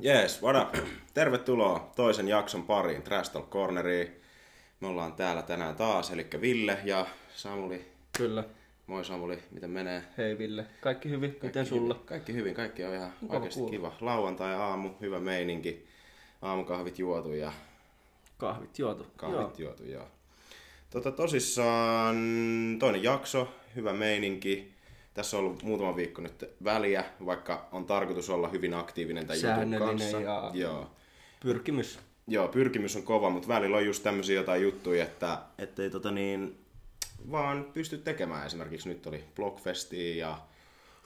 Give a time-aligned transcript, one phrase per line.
[0.00, 0.84] Jees, what up?
[1.14, 4.20] Tervetuloa toisen jakson pariin Trash Talk Corneriin.
[4.80, 7.84] Me ollaan täällä tänään taas, eli Ville ja Samuli.
[8.18, 8.44] Kyllä.
[8.86, 10.02] Moi Samuli, miten menee?
[10.18, 10.64] Hei Ville.
[10.80, 11.30] Kaikki hyvin?
[11.30, 11.94] Kaikki Miten sulla?
[11.94, 12.06] Hyvin.
[12.06, 13.70] Kaikki hyvin, kaikki on ihan Mukava oikeasti kuulla.
[13.70, 13.92] kiva.
[14.00, 15.86] Lauantai-aamu, hyvä meininki.
[16.42, 17.52] Aamukahvit juotu ja
[18.38, 19.06] Kahvit juotu.
[19.16, 20.08] kahvit juotu, joo.
[20.90, 22.16] Tota, tosissaan
[22.78, 24.73] toinen jakso, hyvä meininki.
[25.14, 29.78] Tässä on ollut muutama viikko nyt väliä, vaikka on tarkoitus olla hyvin aktiivinen tämän jutun
[29.88, 30.20] kanssa.
[30.20, 30.90] ja- Joo.
[31.40, 31.98] Pyrkimys.
[32.26, 36.58] Joo, pyrkimys on kova, mutta välillä on just tämmöisiä jotain juttuja, että ettei tota niin,
[37.30, 38.46] vaan pysty tekemään.
[38.46, 40.38] Esimerkiksi nyt oli Blockfestia ja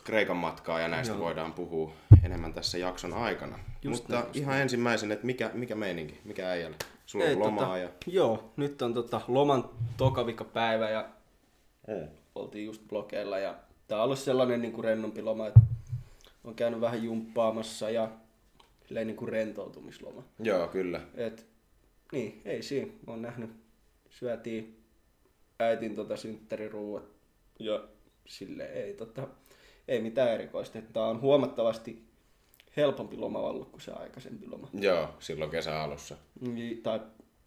[0.04, 1.24] Kreikan matkaa ja näistä Joo.
[1.24, 1.92] voidaan puhua
[2.24, 3.58] enemmän tässä jakson aikana.
[3.82, 6.76] Just mutta näin, just ihan ensimmäisenä, että mikä, mikä meininki, mikä äijällä?
[7.06, 7.88] Sulla Ei, on lomaa tota, ja...
[8.06, 11.08] Joo, nyt on tota, loman tokavikapäivä ja
[11.88, 12.08] Mm.
[12.34, 13.54] oltiin just blokeilla ja
[13.88, 15.60] tää on ollut sellainen niin kuin rennompi loma, että
[16.44, 18.10] on käynyt vähän jumppaamassa ja
[18.86, 20.22] silleen niin kuin rentoutumisloma.
[20.38, 21.00] Joo, kyllä.
[21.14, 21.46] Et,
[22.12, 22.92] niin, ei siinä.
[23.06, 23.50] Mä oon nähnyt,
[24.10, 24.82] syötiin
[25.60, 27.04] äitin tota synttäriruuat
[27.58, 27.84] ja
[28.26, 29.28] sille ei, tota,
[29.88, 30.78] ei mitään erikoista.
[30.92, 32.08] Tää on huomattavasti
[32.76, 34.68] helpompi loma ollut kuin se aikaisempi loma.
[34.72, 36.16] Joo, silloin kesän alussa.
[36.40, 37.00] Niin, tai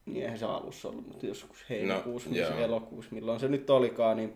[0.06, 4.34] niin eihän se alussa ollut, mutta joskus heinäkuussa, No, elokuussa, milloin se nyt olikaan, niin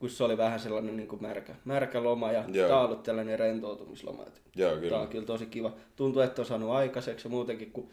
[0.00, 2.68] kun se oli vähän sellainen niin kuin märkä, märkä loma ja Joo.
[2.68, 4.22] tämä on ollut tällainen rentoutumisloma.
[4.22, 4.98] Että Joo, Tämä kyllä.
[4.98, 5.72] on kyllä tosi kiva.
[5.96, 7.90] Tuntuu, että on saanut aikaiseksi ja muutenkin, kun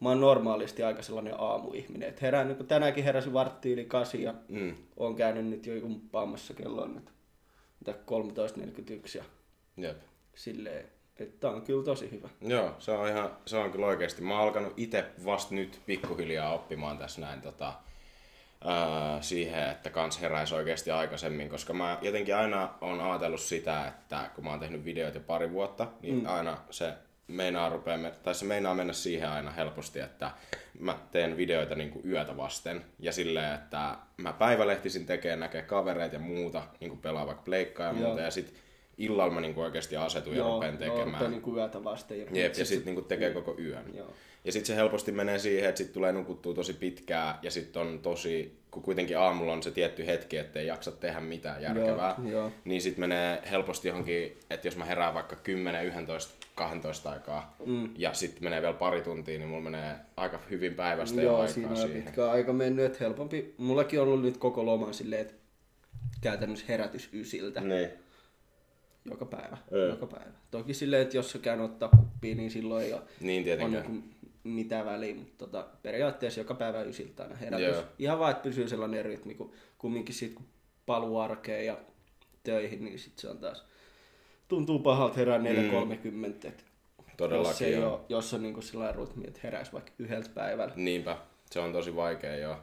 [0.00, 2.08] mä oon normaalisti aika sellainen aamuihminen.
[2.08, 4.74] Että herään, niin tänäänkin heräsin varttiin yli kasi ja Mm.
[4.96, 7.10] oon käynyt nyt jo jumppaamassa kello on nyt
[7.80, 9.24] mitä 13.41 ja
[9.76, 9.96] Jep.
[10.34, 10.84] silleen,
[11.18, 12.28] että tää on kyllä tosi hyvä.
[12.40, 14.22] Joo, se on ihan, se on kyllä oikeasti.
[14.22, 17.72] Mä oon alkanut itse vasta nyt pikkuhiljaa oppimaan tässä näin tota,
[18.64, 24.30] ää, siihen, että kans heräisi oikeasti aikaisemmin, koska mä jotenkin aina on ajatellut sitä, että
[24.34, 26.26] kun mä oon tehnyt videoita jo pari vuotta, niin mm.
[26.26, 26.92] aina se
[27.28, 30.30] meinaa, rupea, tai se meinaa mennä siihen aina helposti, että
[30.80, 36.14] mä teen videoita niin kuin yötä vasten ja silleen, että mä päivälehtisin tekemään, näkee kavereita
[36.14, 38.54] ja muuta, niin kuin pelaa vaikka pleikkaa ja muuta, ja sit
[38.98, 41.20] illalla mä niin kuin oikeasti asetun ja rupean tekemään.
[41.20, 42.18] Joo, niin kuin yötä vasten.
[42.18, 43.94] Ja, Jep, ja sitten niinku tekee koko yön.
[43.94, 44.14] Joo.
[44.44, 47.98] Ja sitten se helposti menee siihen, että sitten tulee nukuttua tosi pitkää ja sitten on
[48.00, 52.52] tosi, kun kuitenkin aamulla on se tietty hetki, ettei jaksa tehdä mitään järkevää, Joo, joo.
[52.64, 57.88] niin sitten menee helposti johonkin, että jos mä herään vaikka 10, 11, 12 aikaa mm.
[57.96, 61.54] ja sitten menee vielä pari tuntia, niin mulla menee aika hyvin päivästä jo Joo, aikaa
[61.54, 62.02] siinä on siihen.
[62.02, 63.54] pitkä aika mennyt, että helpompi.
[63.58, 65.34] Mullakin on ollut nyt koko loma silleen, että
[66.20, 67.88] käytännössä herätys ysiltä Niin.
[69.10, 69.56] joka päivä.
[69.90, 70.30] Joka päivä.
[70.50, 74.02] Toki silleen, että jos käyn ottaa kuppia, niin silloin ei ole, Niin on tietenkään.
[74.48, 77.76] Niin mitään väliä, mutta tota, periaatteessa joka päivä ysiltä aina herätys.
[77.76, 77.84] Joo.
[77.98, 80.46] Ihan vaan, että pysyy sellainen rytmi, kun kumminkin sit kun
[80.86, 81.78] paluu arkeen ja
[82.42, 83.64] töihin, niin sit se on taas,
[84.48, 85.44] tuntuu pahalta herää 4.30.
[85.44, 86.24] Mm.
[86.24, 86.52] Jos,
[87.16, 87.94] Todellakin ei joo.
[87.94, 90.72] ole, jos on niinku sellainen rytmi, että heräisi vaikka yhdeltä päivällä.
[90.76, 91.16] Niinpä,
[91.50, 92.56] se on tosi vaikea joo.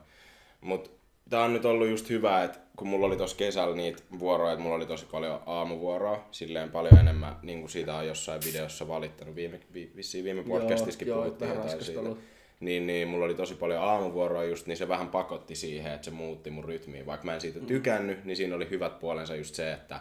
[0.62, 0.90] Mutta
[1.29, 4.63] tää on nyt ollut just hyvä, että kun mulla oli tuossa kesällä niitä vuoroja, että
[4.63, 9.35] mulla oli tosi paljon aamuvuoroa, silleen paljon enemmän, niin kuin siitä on jossain videossa valittanut,
[9.35, 11.99] viime, vi, vissiin viime podcastissakin puhuttiin jotain siitä.
[11.99, 12.19] ollut.
[12.59, 16.11] Niin, niin, mulla oli tosi paljon aamuvuoroa just, niin se vähän pakotti siihen, että se
[16.11, 17.05] muutti mun rytmiä.
[17.05, 19.99] Vaikka mä en siitä tykännyt, niin siinä oli hyvät puolensa just se, että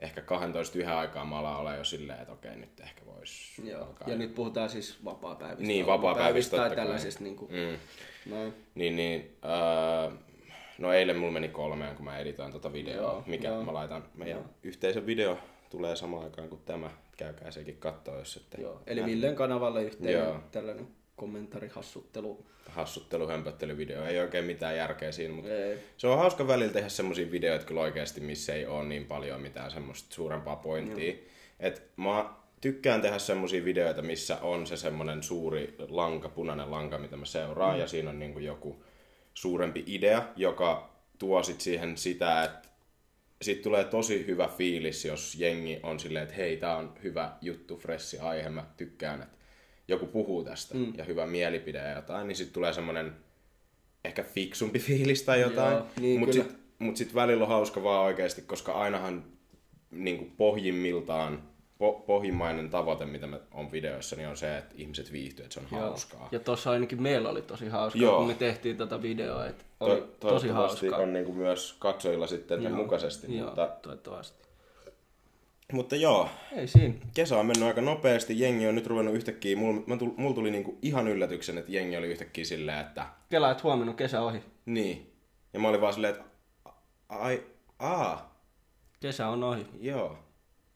[0.00, 3.84] ehkä 12 yhden aikaa mä alan olla jo silleen, että okei, nyt ehkä vois Joo.
[3.84, 4.10] alkaa.
[4.10, 5.66] Ja nyt puhutaan siis vapaa-päivistä.
[5.66, 7.78] Niin, vapaa-päivistä tai tällaisesta niin kuin, Mm.
[8.34, 8.54] noin.
[8.74, 10.16] Niin, niin öö,
[10.78, 13.64] no eilen mulla meni kolmeen, kun mä editoin tota videoa, Joo, mikä joo.
[13.64, 15.38] mä laitan meidän yhteisön video
[15.70, 16.90] tulee samaan aikaan kuin tämä.
[17.16, 18.82] Käykää sekin katsoa, jos ette Joo.
[18.86, 20.40] Eli Villen kanavalle yhteinen Joo.
[20.50, 22.46] tällainen kommenttarihassuttelu.
[22.68, 24.04] hassuttelu, hömpöttelyvideo.
[24.04, 25.78] Ei oikein mitään järkeä siinä, mutta Ei.
[25.96, 29.70] se on hauska välillä tehdä semmosia videoita kyllä oikeasti, missä ei ole niin paljon mitään
[29.70, 31.14] semmoista suurempaa pointtia.
[31.60, 37.16] Et mä tykkään tehdä semmosia videoita, missä on se semmonen suuri lanka, punainen lanka, mitä
[37.16, 37.80] mä seuraan, mm.
[37.80, 38.84] ja siinä on niinku joku
[39.40, 42.68] suurempi idea, joka tuo sit siihen sitä, että
[43.42, 47.76] siitä tulee tosi hyvä fiilis, jos jengi on silleen, että hei, tää on hyvä juttu,
[47.76, 49.38] fressi aihe, mä tykkään, että
[49.88, 50.92] joku puhuu tästä mm.
[50.96, 53.12] ja hyvä mielipide ja jotain, niin sitten tulee semmoinen
[54.04, 55.74] ehkä fiksumpi fiilis tai jotain.
[55.74, 59.24] Joo, niin Mutta sitten mut sit välillä on hauska vaan oikeasti, koska ainahan
[59.90, 61.42] niin pohjimmiltaan,
[61.78, 65.60] po, pohjimmainen tavoite, mitä me on videoissa, niin on se, että ihmiset viihtyy, että se
[65.60, 66.28] on hauskaa.
[66.32, 68.18] Ja tossa ainakin meillä oli tosi hauskaa, Joo.
[68.18, 70.98] kun me tehtiin tätä videoa, että oli To- tosi hauskaa.
[70.98, 73.36] on niin kuin myös katsojilla sitten sen mukaisesti.
[73.36, 74.48] Joo, Mutta, toivottavasti.
[75.72, 76.94] mutta joo, Ei siinä.
[77.14, 80.78] kesä on mennyt aika nopeasti, jengi on nyt ruvennut yhtäkkiä, mulla tuli, mulla tuli niinku
[80.82, 83.06] ihan yllätyksen, että jengi oli yhtäkkiä silleen, että
[83.50, 84.42] että huomenna kesä ohi.
[84.66, 85.12] niin.
[85.52, 86.24] Ja mä olin vaan silleen, että
[87.08, 87.42] ai,
[87.78, 88.40] aa,
[89.00, 89.66] Kesä on ohi.
[89.80, 90.18] joo,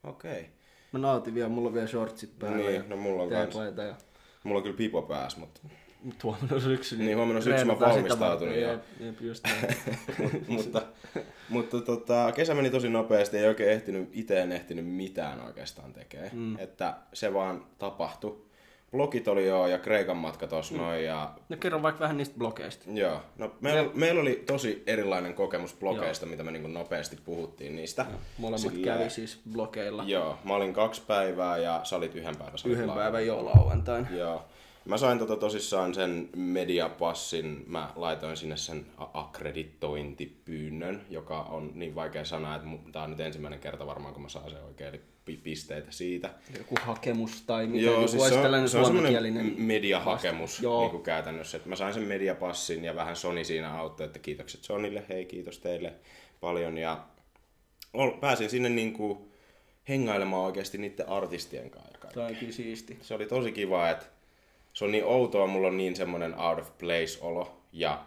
[0.05, 0.33] okei.
[0.33, 0.45] Okay.
[0.93, 2.57] Mä nautin vielä, mulla on vielä shortsit päällä.
[2.57, 3.55] Niin, ja no mulla on kans.
[3.55, 3.95] ja
[4.45, 5.61] Mulla on kyllä pipo pääs, mutta,
[6.03, 6.97] Mut huomenna on syksy.
[6.97, 8.63] Niin, huomenna on syksy, mä valmistautunut varten.
[9.01, 9.07] jo.
[9.07, 9.45] Jep, just
[10.49, 10.83] mutta,
[11.49, 16.31] mutta tota, kesä meni tosi nopeasti, ei oikein ehtinyt, itse en ehtinyt mitään oikeastaan tekemään.
[16.33, 16.59] Mm.
[16.59, 18.52] Että se vaan tapahtui.
[18.93, 20.81] Blogit oli jo ja Kreikan matka tossa mm.
[20.81, 22.85] noin ja No kerro vaikka vähän niistä blogeista.
[22.93, 28.07] Joo, no meillä, meillä oli tosi erilainen kokemus blogeista, mitä me niin nopeasti puhuttiin niistä.
[28.39, 30.05] Molemmat Silleen- kävi siis blogeilla.
[30.07, 32.55] Joo, mä olin kaksi päivää ja sä olit yhden päivän.
[32.65, 34.07] Yhden päivän jo lauantain.
[34.11, 34.45] Joo.
[34.85, 42.25] Mä sain tota tosissaan sen mediapassin, mä laitoin sinne sen akkreditointipyynnön, joka on niin vaikea
[42.25, 45.37] sana, että tää on nyt ensimmäinen kerta varmaan, kun mä saan sen oikein, eli pi-
[45.37, 46.31] pisteitä siitä.
[46.59, 47.85] Joku hakemus tai mitä.
[47.85, 50.81] Joo, joku siis se on, se on semmoinen suomenkielinen mediahakemus Joo.
[50.81, 51.57] niin kuin käytännössä.
[51.57, 55.59] Että mä sain sen mediapassin ja vähän Sony siinä auttoi, että kiitokset Sonille, hei kiitos
[55.59, 55.93] teille
[56.41, 56.79] paljon.
[56.79, 57.05] Ja
[58.21, 59.19] pääsin sinne niin kuin
[59.89, 61.93] hengailemaan oikeasti niiden artistien kanssa.
[62.15, 62.99] Tämä on kyllä siisti.
[63.03, 64.07] Se oli tosi kiva, että
[64.73, 68.05] se on niin outoa, mulla on niin semmoinen out of place olo ja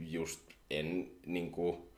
[0.00, 0.40] just
[0.70, 1.92] en niinku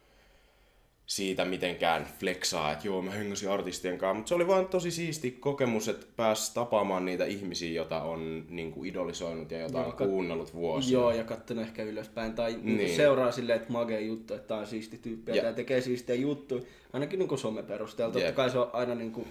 [1.06, 5.31] siitä mitenkään flexaa, että joo mä hengäsin artistien kanssa, mutta se oli vaan tosi siisti
[5.31, 10.06] kokemus, että pääsi tapaamaan niitä ihmisiä, joita on niinku idolisoinut ja jota Joo, on kat-
[10.06, 10.93] kuunnellut vuosia.
[10.93, 12.32] Joo, ja kattonut ehkä ylöspäin.
[12.32, 12.76] Tai niin.
[12.76, 12.96] Niin.
[12.96, 16.20] seuraa silleen, että magea juttu, että tää on siisti tyyppi ja Ja- tää tekee siistejä
[16.20, 16.62] juttuja.
[16.93, 18.12] Ainakin niin someperusteella.
[18.12, 19.26] Totta kai se on aina niin kuin,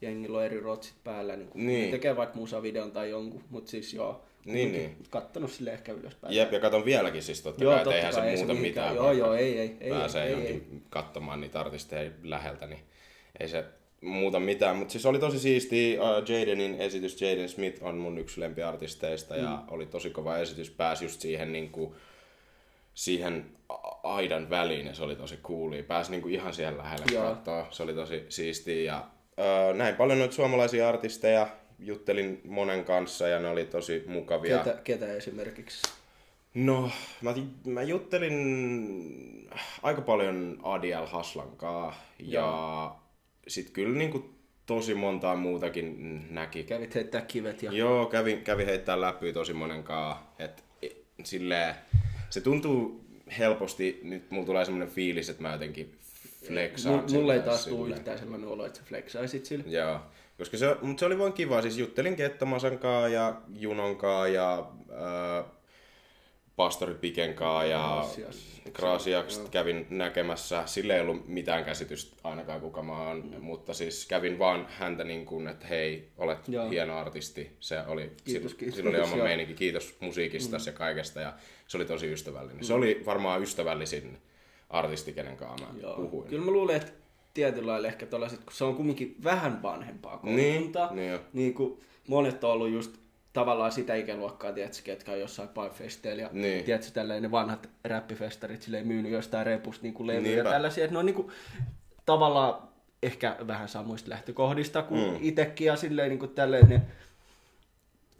[0.00, 1.36] jengillä on eri rotsit päällä.
[1.36, 1.84] Niin kuin, Niin.
[1.84, 4.24] ne tekee vaikka musavideon tai jonkun, mutta siis joo.
[4.44, 4.96] Niin, niin.
[5.10, 6.34] Kattonut sille ehkä ylöspäin.
[6.36, 8.44] Jep, ja katon vieläkin siis totta Joo, kai, että totta eihän kai, se ei se
[8.44, 8.88] muuta mihinkään.
[8.92, 9.04] mitään.
[9.06, 10.80] Joo, joo, ei, ei, ei, pääsee ei, johonkin ei.
[10.90, 12.80] katsomaan niitä artisteja läheltä, niin
[13.40, 13.64] ei se
[14.00, 14.76] muuta mitään.
[14.76, 15.98] Mutta siis oli tosi siisti.
[15.98, 19.42] Uh, Jadenin esitys, Jaden Smith on mun yksi lempiartisteista mm.
[19.42, 20.70] ja oli tosi kova esitys.
[20.70, 21.94] Pääsi just siihen niinku,
[22.94, 25.82] siihen a- aidan väliin ja se oli tosi coolia.
[25.82, 27.66] Pääsi niinku ihan siellä lähelle katsoa.
[27.70, 29.06] Se oli tosi siistiä ja
[29.74, 31.48] näin paljon noita suomalaisia artisteja.
[31.78, 34.58] Juttelin monen kanssa ja ne oli tosi mukavia.
[34.58, 35.92] Ketä, ketä esimerkiksi?
[36.54, 36.90] No,
[37.22, 37.34] mä,
[37.66, 39.50] mä juttelin
[39.82, 42.94] aika paljon Adiel Haslankaa ja
[43.48, 44.30] sit kyllä niinku
[44.66, 46.64] tosi montaa muutakin näki.
[46.64, 47.72] Kävit heittää kivet ja...
[47.72, 50.34] Joo, kävin, kävin heittää läpi tosi monenkaa.
[50.38, 50.64] Et,
[51.24, 51.74] silleen,
[52.30, 53.04] se tuntuu
[53.38, 55.94] helposti, nyt mulla tulee semmonen fiilis, että mä jotenkin
[56.46, 57.04] flexaan.
[57.04, 59.64] M- mulle ei taas tule yhtään sellainen olo, että sä flexaisit sillä.
[59.66, 60.00] Joo,
[60.38, 61.62] koska se, mutta se oli vaan kiva.
[61.62, 65.44] Siis juttelin Kettamasan kaa ja Junon kaa ja äh,
[66.56, 68.04] Pastori Piken kaa ja.
[68.72, 70.62] Gracias kävin näkemässä.
[70.66, 73.40] Sille ei ollut mitään käsitystä ainakaan kuka mä oon, mm.
[73.44, 76.68] mutta siis kävin vaan häntä niin kuin, että hei, olet Joo.
[76.68, 77.56] Hieno artisti.
[77.60, 78.76] Se oli, Kiitos, kiitos.
[78.76, 79.26] sillä oli oma Joo.
[79.26, 79.54] meininki.
[79.54, 80.62] Kiitos musiikista mm.
[80.66, 81.32] ja kaikesta ja
[81.66, 82.56] se oli tosi ystävällinen.
[82.56, 82.62] Mm.
[82.62, 84.18] Se oli varmaan ystävällisin
[84.70, 85.96] artisti, kenen kanssa mä Joo.
[85.96, 86.28] puhuin.
[86.28, 86.92] Kyllä mä luulen, että
[87.34, 90.94] tietyllä lailla ehkä tollaset, kun se on kumminkin vähän vanhempaa Niin, koulukuntaa.
[90.94, 91.20] niin jo.
[91.32, 92.92] niin kuin monet on ollut just
[93.32, 96.64] tavallaan sitä ikäluokkaa, tiedätkö, ketkä on jossain pubfesteillä ja Niin.
[96.64, 100.98] tiedätkö, tälleen ne vanhat räppifestarit silleen myynyt jostain repusta niin levyjä ja tällaisia, että ne
[100.98, 101.28] on niin kuin,
[102.06, 102.68] tavallaan
[103.02, 105.10] ehkä vähän samoista lähtökohdista kuin.
[105.10, 105.16] Mm.
[105.20, 106.82] itsekin ja silleen niin kuin tälleen ne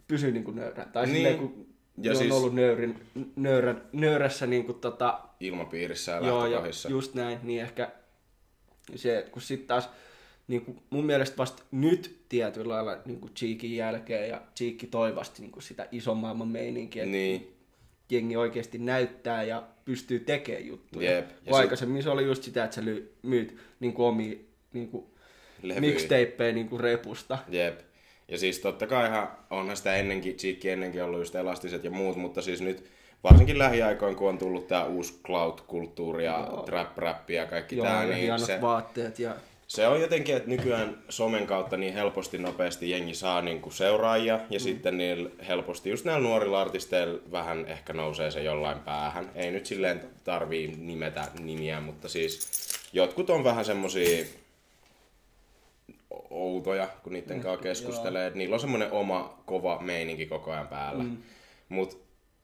[0.09, 0.85] pysyy niin kuin nöyrä.
[0.85, 1.17] Tai Niin.
[1.17, 1.67] silleen, kun
[2.03, 2.99] Ja ja on siis- ollut nöyrin,
[3.37, 7.91] nöyrä, nöyrässä niin kuin tota, Ilmapiirissä ja Joo, ja just näin, niin ehkä
[8.97, 9.89] se, kun sitten taas
[10.49, 15.43] niin kuin mun mielestä vasta nyt tietyllä lailla niin kuin Cheekin jälkeen ja Cheekki toivasti
[15.43, 17.57] niin kuin sitä ison maailman meininkiä, että Niin.
[18.11, 21.13] jengi oikeasti näyttää ja pystyy tekemään juttuja.
[21.13, 22.83] Jep, ja aikaisemmin se oli just sitä, että sä
[23.23, 24.37] myyt niin kuin omia
[24.73, 25.05] niin kuin
[25.81, 27.39] mixtapeja niin kuin repusta.
[27.49, 27.81] Jep.
[28.31, 32.43] Ja siis totta kaihan onhan sitä ennenkin, Cheekki ennenkin ollut just elastiset ja muut, mutta
[32.43, 32.85] siis nyt
[33.25, 38.39] varsinkin lähiaikoin, kun on tullut tää uusi cloud-kulttuuri ja trap-räppi ja kaikki Joo, ja niin
[38.39, 39.35] se, vaatteet ja
[39.71, 44.59] se on jotenkin, että nykyään somen kautta niin helposti nopeasti jengi saa niinku seuraajia ja
[44.59, 44.63] mm.
[44.63, 49.31] sitten niillä helposti just näillä nuorilla artisteilla vähän ehkä nousee se jollain päähän.
[49.35, 52.49] Ei nyt silleen tarvii nimetä nimiä, mutta siis
[52.93, 54.25] jotkut on vähän semmosia
[56.31, 58.27] outoja, kun niiden kanssa keskustelee.
[58.27, 61.03] Et niillä on semmoinen oma kova meininki koko ajan päällä.
[61.03, 61.17] Mm.
[61.69, 61.97] Mutta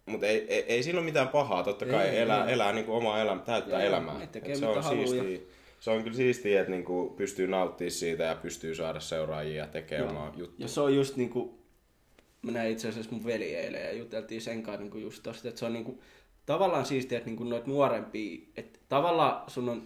[0.07, 1.63] mut ei, ei, ei siinä ole mitään pahaa.
[1.63, 2.53] Totta kai Ei, elää, ei.
[2.53, 4.27] elää niinku omaa elämää, täyttää Joo, elämää.
[4.27, 5.39] tekee se on siistiä.
[5.81, 9.99] Se on kyllä siistiä, että niinku pystyy nauttimaan siitä ja pystyy saada seuraajia ja tekee
[9.99, 10.11] Joo.
[10.11, 10.65] omaa juttua.
[10.65, 11.59] Ja se on just niinku,
[12.43, 15.59] mä näin itse asiassa mun veli eilen ja juteltiin sen kanssa niinku just tosta, että
[15.59, 16.03] se on niinku,
[16.47, 19.83] tavallaan siistiä, että niinku noit nuorempia, että tavallaan sun on,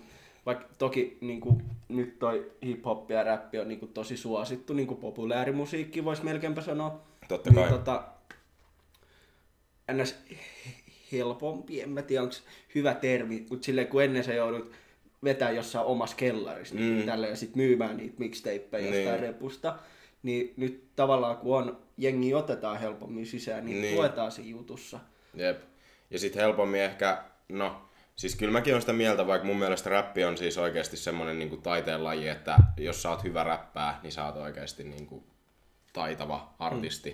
[0.47, 6.25] vaikka toki niinku, nyt toi hip-hop ja räppi on niinku tosi suosittu, niinku populaarimusiikki voisi
[6.25, 7.03] melkeinpä sanoa.
[7.29, 7.69] Totta niin kai.
[7.71, 8.03] tota,
[9.93, 10.15] ns.
[11.13, 12.35] helpompi, en mä tiedä onko
[12.75, 14.73] hyvä termi, mutta silleen kun ennen sä joudut
[15.25, 16.81] vetää jossain omassa kellarissa mm.
[16.81, 19.21] niin tällä ja sitten myymään niitä mixtapeja jostain Niin.
[19.21, 19.79] repusta.
[20.23, 23.83] Niin nyt tavallaan kun on, jengi otetaan helpommin sisään, niin, Niin.
[23.83, 23.97] niin.
[23.97, 25.01] tuetaan siinä jutussa.
[25.35, 25.63] Jep.
[26.11, 27.83] Ja sitten helpommin ehkä, no,
[28.17, 31.57] siis kyllä mäkin olen sitä mieltä, vaikka mun mielestä räppi on siis oikeasti semmoinen niinku
[31.57, 35.25] taiteen laji, että jos sä oot hyvä räppää, niin sä oot oikeasti niinku
[35.93, 37.11] taitava artisti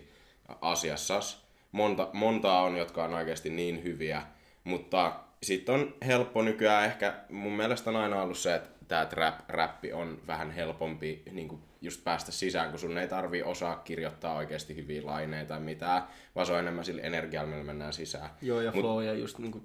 [0.48, 0.54] mm.
[0.60, 1.46] asiassas.
[1.72, 4.22] Monta, montaa on, jotka on oikeasti niin hyviä,
[4.64, 5.12] mutta
[5.42, 9.92] sitten on helppo nykyään ehkä, mun mielestä on aina ollut se, että tämä trap, räppi
[9.92, 15.06] on vähän helpompi niin just päästä sisään, kun sun ei tarvii osaa kirjoittaa oikeasti hyviä
[15.06, 16.02] laineita tai mitään,
[16.34, 18.30] vaan se on enemmän sillä energialla, millä mennään sisään.
[18.42, 19.62] Joo, ja flow ja just niinku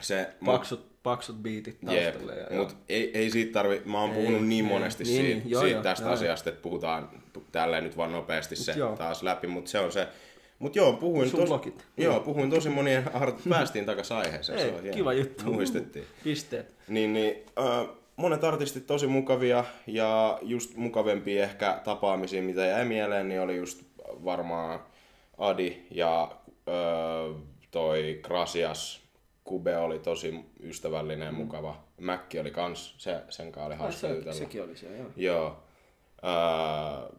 [0.00, 2.34] Se, paksut, paksut biitit taustalle.
[2.36, 4.72] Ja, mutta ei, ei siitä tarvi, mä oon Ei, puhunut niin ei.
[4.72, 7.10] monesti Niin, siitä, niin, joo, siitä joo, tästä joo, asiasta, että puhutaan
[7.52, 8.96] tälleen nyt vaan nopeasti se joo.
[8.96, 10.08] taas läpi, mutta se on se.
[10.58, 11.84] Mutta joo, puhuin, tos, blogit.
[11.96, 14.58] joo, puhuin tosi monien, art, päästiin takaisin aiheeseen.
[14.58, 14.96] Ei, se on hieno.
[14.96, 15.52] kiva juttu.
[15.52, 16.04] Muistettiin.
[16.24, 16.74] Pisteet.
[16.88, 23.28] Niin, niin äh, monet artistit tosi mukavia ja just mukavempia ehkä tapaamisia, mitä jäi mieleen,
[23.28, 23.82] niin oli just
[24.24, 24.80] varmaan
[25.38, 26.22] Adi ja
[26.68, 29.07] äh, toi Krasias.
[29.48, 31.84] Kube oli tosi ystävällinen ja mukava.
[32.00, 34.32] Mäkki oli kans, se, sen kanssa oli Ai, hauska se, jutella.
[34.32, 35.06] sekin oli se, joo.
[35.16, 35.56] Joo.
[36.24, 37.18] Äh,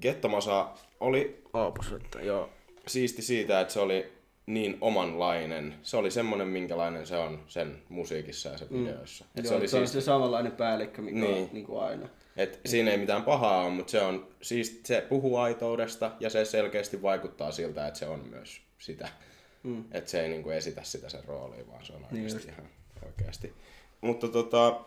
[0.00, 0.68] Gettomasa
[1.00, 2.48] oli Aapus, että joo.
[2.86, 4.12] siisti siitä, että se oli
[4.46, 5.74] niin omanlainen.
[5.82, 9.24] Se oli semmonen, minkälainen se on sen musiikissa ja sen videoissa.
[9.36, 10.00] Et joo se oli se on siisti.
[10.00, 11.30] se samanlainen päällikkö, mikä Niin.
[11.32, 11.42] niin.
[11.44, 12.08] on niin kuin aina.
[12.36, 16.44] Et siinä ei mitään pahaa ole, mutta se, on, siis se puhuu aitoudesta ja se
[16.44, 19.08] selkeästi vaikuttaa siltä, että se on myös sitä.
[19.66, 19.84] Mm.
[19.92, 22.66] Että se ei niinku esitä sitä sen roolia, vaan se on oikeasti Niin ihan
[23.06, 23.52] oikeasti.
[24.00, 24.80] Mutta tota,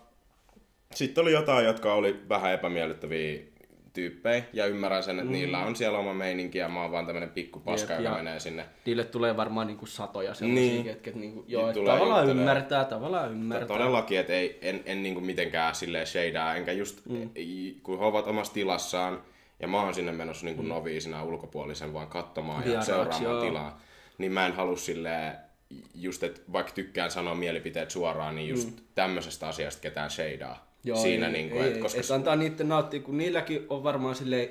[0.96, 3.40] sitten oli jotain, jotka oli vähän epämiellyttäviä
[3.94, 5.32] tyyppejä ja ymmärrän sen, että mm.
[5.32, 8.40] niillä on siellä oma meininki ja mä oon vaan tämmönen pikku paska, joka ja- menee
[8.40, 8.66] sinne.
[8.86, 10.74] Niille tulee varmaan niinku satoja sellaisia, Niin.
[10.74, 10.84] niin.
[10.96, 12.42] ketkä niinku, joo, Niin tulee tavallaan juttelee.
[12.42, 13.68] ymmärtää, tavallaan ymmärtää.
[13.68, 17.30] Todellakin, että ei, en, en niinku mitenkään silleen shadeaa, enkä just, mm.
[17.84, 19.22] kun he ovat omassa tilassaan,
[19.60, 20.70] ja mä oon sinne menossa niinku mm.
[20.70, 23.42] noviisina ulkopuolisen vaan katsomaan ja seuraamaan joo.
[23.42, 23.82] tilaa,
[24.20, 25.34] niin mä en halua silleen,
[25.96, 28.76] just, että vaikka tykkään sanoa mielipiteet suoraan, niin just mm.
[28.96, 30.70] tämmöisestä asiasta ketään shadeaa.
[31.02, 34.50] Siinä ei, niinku, ei, et, koska et antaa niiden nauttia, kun niilläkin on varmaan silleen,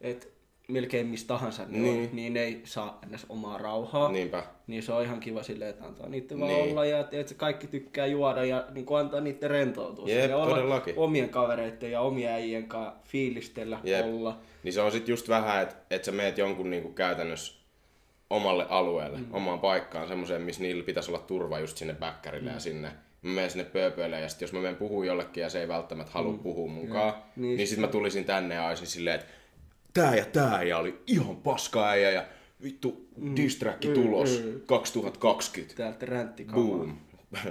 [0.00, 0.26] että
[0.68, 2.08] melkein mistä tahansa ne niin.
[2.10, 4.12] on, niin ne ei saa ennäs omaa rauhaa.
[4.12, 6.70] niinpä, Niin se on ihan kiva silleen, että antaa niiden vaan Niin.
[6.70, 10.08] olla ja että kaikki tykkää juoda ja niin kuin antaa niiden rentoutua.
[10.08, 14.06] Jep, ja olla omien kavereiden ja omien äijien kanssa fiilistellä, Jep.
[14.06, 14.38] olla.
[14.62, 17.65] niin se on sitten just vähän, että et sä meet jonkun niinku käytännössä
[18.30, 19.26] omalle alueelle, mm.
[19.34, 22.54] omaan paikkaan, semmoiseen, missä niillä pitäisi olla turva just sinne bäkkärille mm.
[22.54, 22.88] ja sinne.
[23.22, 26.12] Mä menen sinne pööpöille ja sit jos mä menen puhuu jollekin ja se ei välttämättä
[26.12, 26.38] halua mm.
[26.38, 29.32] puhua mukaan, Niin, niin, niin sit mä tulisin tänne ja olisin silleen, että
[29.94, 32.24] tää ja tää ja oli ihan paska äijä ja
[32.62, 33.36] vittu mm.
[33.36, 34.60] distracki tulos mm.
[34.66, 35.76] 2020.
[35.76, 36.64] Täältä ränttikamaa.
[36.64, 36.96] Boom.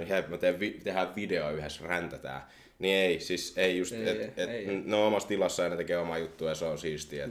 [0.08, 2.42] Ja mä teen, vi- tehdään video yhdessä, räntätään.
[2.78, 4.66] Niin ei, siis ei just, Ei, et, et, ei.
[4.84, 7.28] ne on omassa tilassa ja ne tekee omaa juttua ja se on siistiä.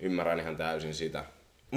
[0.00, 1.24] Ymmärrän ihan täysin sitä.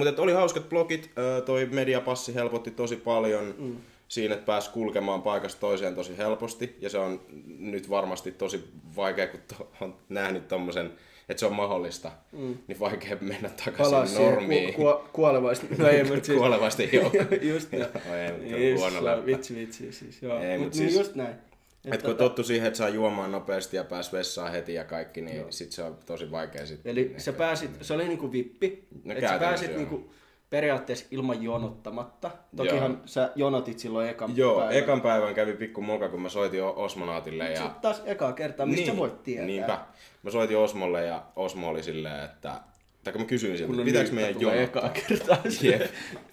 [0.07, 1.11] Mutta oli hauskat blogit,
[1.45, 3.77] toi mediapassi helpotti tosi paljon mm.
[4.07, 6.75] siinä, että pääsi kulkemaan paikasta toiseen tosi helposti.
[6.81, 7.21] Ja se on
[7.59, 8.63] nyt varmasti tosi
[8.95, 10.91] vaikea, kun to, on nähnyt tommosen,
[11.29, 12.57] että se on mahdollista, mm.
[12.67, 14.73] niin vaikea mennä takaisin normiin.
[14.73, 15.65] ku, ku, kuolevaista.
[15.77, 16.37] No ei, mutta siis...
[16.37, 17.11] Kuolevasti, joo.
[17.53, 17.85] just näin.
[18.05, 20.39] Joo, ei, mutta vitsi, vitsi, siis joo.
[20.39, 21.35] Ei, mut mut niin siis- just näin.
[21.85, 25.21] Et kun on tottu siihen, että saa juomaan nopeasti ja pääs vessaan heti ja kaikki,
[25.21, 26.79] niin sit se on tosi vaikea sit.
[26.85, 29.77] Eli sä pääsit, se oli niinku vippi, No että sä pääsit joo.
[29.77, 30.11] niinku
[30.49, 32.31] periaatteessa ilman jonottamatta.
[32.55, 33.01] Tokihan Joo.
[33.05, 34.75] sä jonotit silloin ekan Joo, päivän.
[34.75, 37.61] ekan päivän kävi pikku moka, kun mä soitin Osmonaatille ja...
[37.61, 39.45] Sitten taas ekaa kertaa, mistä niin, voit tietää.
[39.45, 39.79] Niinpä.
[40.23, 42.61] Mä soitin Osmolle ja Osmo oli silleen, että...
[43.09, 44.63] Tai kun mä kysyin siltä, Kun että pitääkö meidän jonottaa?
[44.63, 45.37] ekaa kertaa.
[45.61, 45.81] Jep.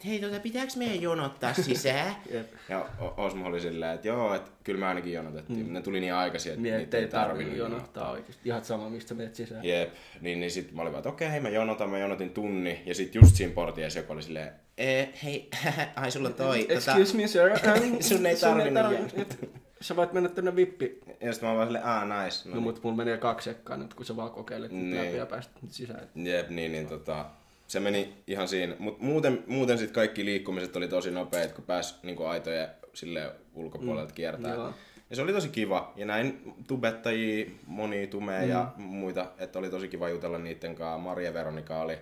[0.06, 2.16] Hei, tota, pitääks meidän jonottaa sisään?
[2.34, 2.46] Jep.
[2.68, 5.66] Ja Osmo oli silleen, että joo, että kyllä me ainakin jonotettiin.
[5.66, 5.72] Mm.
[5.72, 8.42] Ne tuli niin aikaisin, että Niin, niitä ei tarvinnut jonottaa oikeesti.
[8.48, 9.64] Ihan sama, mistä menet sisään.
[9.64, 9.90] Jep,
[10.20, 12.82] niin, niin sit mä olin vaan, että okei, mä jonotan, mä jonotin tunni.
[12.86, 15.48] Ja sit just siinä portiessa joku oli silleen, Ee, hei,
[15.96, 16.58] ai sulla on toi.
[16.58, 17.42] Tota, Excuse me, sir.
[17.82, 19.48] Um, Sun ei tarvinnut tarvi-
[19.80, 20.98] Sä voit mennä tänne vippi.
[21.20, 22.48] ja sit mä vaan silleen, aa, nice.
[22.48, 24.90] No, No, mut mulla menee kaksi sekkaa nyt, kun sä vaan kokeilet niin.
[24.90, 25.04] Niin.
[25.04, 26.08] läpi ja päästä nyt sisään.
[26.14, 27.26] Jep, niin, niin tota,
[27.66, 28.76] se meni ihan siinä.
[28.78, 34.10] Mutta muuten, muuten sit kaikki liikkumiset oli tosi nopeet, kun pääsi niinku aitojen sille ulkopuolelta
[34.12, 34.54] mm, kiertää.
[34.54, 34.74] joo.
[35.10, 35.92] Ja se oli tosi kiva.
[35.96, 38.48] Ja näin tubettajia, moni tumea mm.
[38.48, 40.98] ja muita, että oli tosi kiva jutella niiden kanssa.
[40.98, 41.98] Maria Veronika oli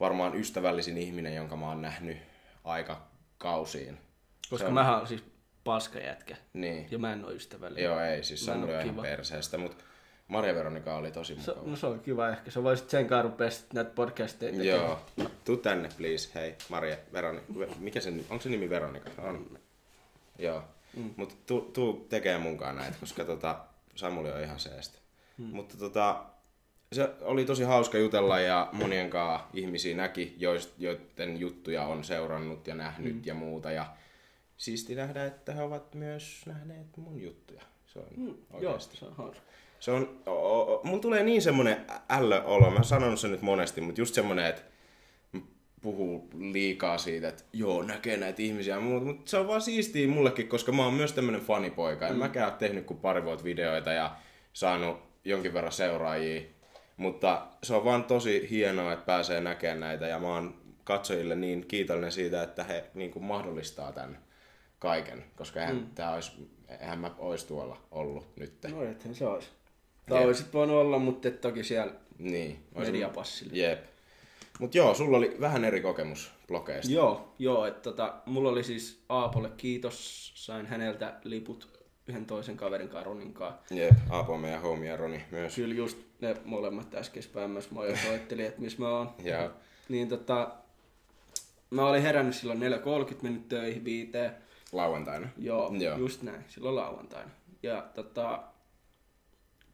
[0.00, 2.16] varmaan ystävällisin ihminen, jonka mä oon nähnyt
[2.64, 3.02] aika
[3.38, 3.98] kausiin.
[4.50, 5.24] Koska on- mähän siis
[5.64, 6.36] paska jätkä.
[6.52, 6.88] Niin.
[6.90, 7.84] Ja mä en oo ystävällinen.
[7.84, 9.84] Joo, ei, siis se oo ihan perseestä, mutta
[10.28, 11.70] Maria Veronika oli tosi Se, mukava.
[11.70, 12.50] no se on kiva ehkä.
[12.50, 14.80] Sä voisit sen kanssa rupea näitä podcasteja tekemään.
[14.80, 15.00] Joo.
[15.44, 16.30] Tuu tänne, please.
[16.34, 17.46] Hei, Maria, Veronika.
[17.78, 19.10] Mikä se, onko se nimi Veronika?
[19.18, 19.58] On.
[20.38, 20.64] Joo.
[20.96, 21.10] Mm.
[21.16, 23.58] Mutta tuu, tuu tekee munkaan näitä, koska tota,
[23.94, 24.98] Samuli on ihan seestä.
[25.38, 25.44] Mm.
[25.44, 26.24] Mutta tota,
[26.92, 30.36] se oli tosi hauska jutella ja monien kanssa ihmisiä näki,
[30.78, 33.22] joiden juttuja on seurannut ja nähnyt mm.
[33.24, 33.72] ja muuta.
[33.72, 33.86] Ja
[34.62, 37.62] siisti nähdä, että he ovat myös nähneet mun juttuja.
[37.86, 38.26] Se on mm.
[38.26, 38.96] Joo, oikeasti.
[38.96, 39.34] se on.
[39.80, 43.42] Se on, o, o, mulla tulee niin semmonen ällö olo, mä oon sanonut sen nyt
[43.42, 44.62] monesti, mutta just semmonen, että
[45.80, 50.72] puhuu liikaa siitä, että joo, näkee näitä ihmisiä mutta se on vaan siistiä mullekin, koska
[50.72, 52.08] mä oon myös tämmönen fanipoika.
[52.08, 54.16] En mäkään ole tehnyt kuin pari vuotta videoita ja
[54.52, 56.42] saanut jonkin verran seuraajia,
[56.96, 60.54] mutta se on vaan tosi hienoa, että pääsee näkemään näitä ja mä oon
[60.84, 64.31] katsojille niin kiitollinen siitä, että he niin kuin mahdollistaa tämän
[64.82, 65.86] kaiken, koska eihän, mm.
[65.94, 66.32] tää olisi,
[66.80, 68.52] eihän mä olisi tuolla ollut nyt.
[68.70, 69.48] No ethän se olisi.
[70.08, 70.26] Tai Jep.
[70.26, 72.58] olisit voinut olla, mutta et toki siellä Niin.
[72.74, 73.52] olisin- mediapassilla.
[73.56, 73.84] Jep.
[74.60, 76.92] Mut joo, sulla oli vähän eri kokemus blogeista.
[76.92, 82.88] Joo, joo, että tota, mulla oli siis Aapolle kiitos, sain häneltä liput yhden toisen kaverin
[82.88, 83.74] Karonin kanssa.
[83.74, 85.54] Jep, Aapo on meidän homie ja Roni myös.
[85.54, 89.10] Kyllä just ne molemmat äskeispäivässä mä jo soittelin, että missä mä oon.
[89.24, 89.50] Ja
[89.88, 90.50] Niin tota,
[91.70, 94.32] mä olin herännyt silloin 4.30, mennyt töihin viiteen.
[94.72, 95.28] Lauantaina.
[95.38, 95.96] Joo, Joo.
[95.98, 97.30] Just näin, silloin lauantaina.
[97.62, 98.42] Ja tota,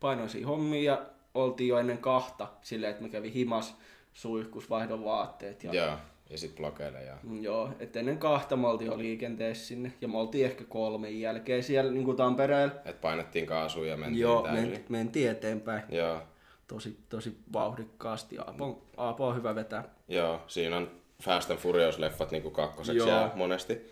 [0.01, 1.03] painoin siinä hommia ja
[1.35, 3.75] oltiin jo ennen kahta silleen, että mä kävin himas,
[4.13, 5.65] suihkus, vaihdon vaatteet.
[5.65, 5.97] Ja, Joo.
[6.31, 7.17] Ja sit blogeille ja...
[7.23, 11.21] Mm, Joo, että ennen kahta me oltiin jo liikenteessä sinne ja me oltiin ehkä kolmen
[11.21, 12.75] jälkeen siellä niin kuin Tampereella.
[12.85, 14.71] Et painettiin kaasua ja mentiin Joo, täysin.
[14.71, 16.23] men, mentiin eteenpäin Joo.
[16.67, 18.39] tosi, tosi vauhdikkaasti.
[18.39, 19.85] Aapo, on- Aapo on hyvä vetää.
[20.09, 20.91] Joo, siinä on
[21.23, 23.09] Fast and Furious-leffat niinku kakkoseksi Joo.
[23.09, 23.91] jää monesti.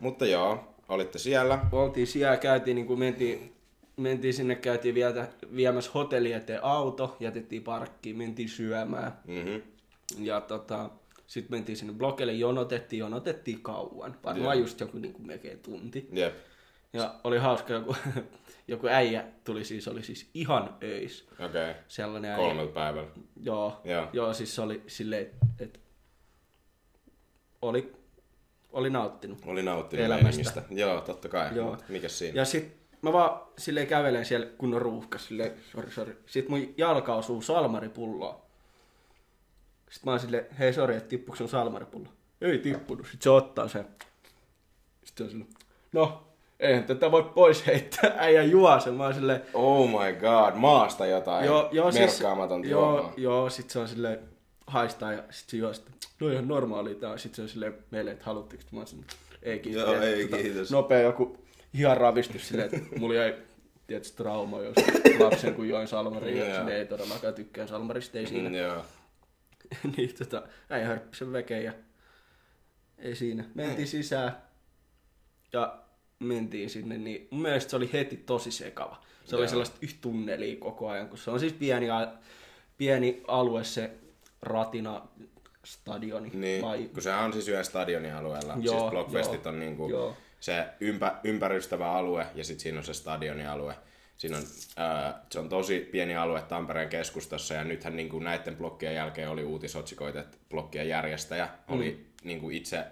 [0.00, 1.58] Mutta joo, olitte siellä.
[1.72, 3.56] Oltiin siellä, käytiin, niin kuin mentiin,
[3.96, 9.18] mentiin sinne, käytiin vietä, viemässä hotelli eteen auto, jätettiin parkkiin, mentiin syömään.
[9.26, 9.56] Mhm.
[10.18, 10.90] Ja tota,
[11.26, 14.16] sitten mentiin sinne blogille, jonotettiin, jonotettiin kauan.
[14.24, 14.64] Varmaan Joo.
[14.64, 16.08] just joku niin kuin melkein tunti.
[16.12, 16.34] Jep.
[16.92, 17.96] Ja oli hauska, joku,
[18.68, 21.28] joku äijä tuli siis, oli siis ihan öis.
[21.32, 21.46] Okei.
[21.46, 21.74] Okay.
[21.88, 22.46] Sellainen äijä.
[22.46, 23.10] Kolmelta päivällä.
[23.42, 24.08] Joo, Joo.
[24.12, 25.78] joo, siis se oli silleen, että
[27.62, 27.92] oli,
[28.76, 29.38] oli nauttinut.
[29.46, 30.62] Oli nauttinut Elämästä.
[30.70, 31.48] Joo, totta kai.
[31.56, 31.70] Joo.
[31.70, 32.40] Mut Mikäs siinä?
[32.40, 36.16] Ja sit mä vaan silleen kävelen siellä kunnon ruuhkas, silleen, sori, sori.
[36.26, 38.36] Sit mun jalka osuu salmaripulloon.
[39.90, 42.08] Sit mä oon silleen, hei sori, että tippuuko sun salmaripullo?
[42.40, 43.06] Ei tippunut.
[43.10, 43.86] Sit se ottaa sen.
[45.04, 45.50] Sitten se on silleen,
[45.92, 46.22] no,
[46.60, 48.94] eihän tätä voi pois heittää, äijä juo sen.
[48.94, 53.12] Mä oon silleen, Oh my god, maasta jotain joo, joo, siis, merkkaamatonta joo, juomaa.
[53.16, 54.18] joo, sit se on silleen,
[54.66, 55.72] haistaa ja sit se juo
[56.20, 57.18] no ihan normaali tää.
[57.18, 59.04] Sit se on silleen meille, että haluatteko, mä oon
[59.42, 59.82] ei kiitos.
[59.82, 60.70] Joo, ei tota, kiitos.
[60.70, 61.38] Nopea joku
[61.74, 63.34] ihan ravistus silleen, että mulla jäi
[63.86, 64.74] tietysti trauma, jos
[65.18, 66.48] lapsen kun join salmaria, Joo.
[66.48, 68.48] ja sinne ei todellakaan tykkään salmarista, ei siinä.
[68.48, 68.84] Mm, joo.
[69.96, 71.72] niin tota, äijä hörppi sen vekeen ja
[72.98, 73.44] ei siinä.
[73.54, 74.36] Mentiin sisään
[75.52, 75.78] ja
[76.18, 79.02] mentiin sinne, niin mun mielestä se oli heti tosi sekava.
[79.24, 79.50] Se oli Joo.
[79.50, 81.86] sellaista yhtä tunnelia koko ajan, kun se on siis pieni,
[82.78, 83.90] pieni alue se
[84.42, 85.02] Ratina
[85.64, 86.30] stadioni.
[86.34, 88.54] Niin, vai, kun se on siis yhden stadionin alueella.
[88.60, 90.16] Joo, siis Blockfestit joo, on niinku joo.
[90.40, 93.74] se ympä, ympärystävä alue ja sitten siinä on se stadionin alue.
[94.18, 94.42] Siinä on,
[94.76, 99.44] ää, se on tosi pieni alue Tampereen keskustassa ja nythän niinku näiden blokkien jälkeen oli
[99.44, 102.28] uutisotsikoita, että blokkien järjestäjä oli Mm.
[102.28, 102.84] niinku itse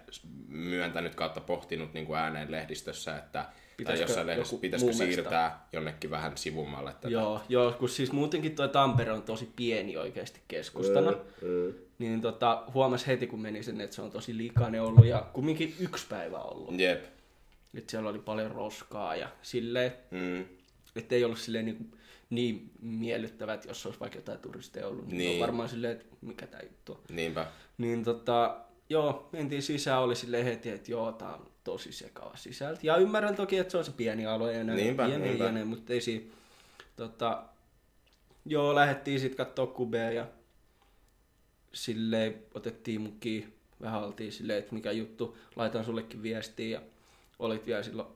[0.47, 3.45] myöntänyt kautta pohtinut niinku ääneen lehdistössä, että
[3.83, 7.07] tai jossain joku pitäisikö siirtää jonnekin vähän sivummalle tätä.
[7.09, 11.11] Joo, joo, kun siis muutenkin tuo Tampere on tosi pieni oikeasti keskustana.
[11.11, 11.73] Mm.
[11.99, 15.75] Niin tota, huomas heti kun meni sinne, että se on tosi likainen ollut ja kumminkin
[15.79, 16.79] yksi päivä ollut.
[16.79, 17.03] Jep.
[17.77, 20.45] Että siellä oli paljon roskaa ja silleen, Mm.
[20.95, 21.91] Että ei ollut silleen niin,
[22.29, 25.27] niin miellyttävää, että jos olisi vaikka jotain turisteja ollut, niin, Niin.
[25.29, 25.41] niin.
[25.41, 26.99] on varmaan silleen, että mikä tämä juttu on.
[27.15, 27.47] Niinpä.
[27.77, 28.57] Niin tota,
[28.89, 32.79] joo, mentiin sisään, oli silleen heti, että joo, tää on tosi sekava sisältä.
[32.83, 35.45] Ja ymmärrän toki, että se on se pieni alue ja näin, Niinpä, jne, niinpä.
[35.45, 36.25] jne, mutta ei siinä,
[36.95, 37.43] tota,
[38.45, 40.27] joo, lähdettiin sitten katsoa kubea ja
[41.73, 46.81] silleen otettiin mukin, vähän oltiin silleen, että mikä juttu, laitan sullekin viestiä ja
[47.39, 48.07] olit vielä silloin,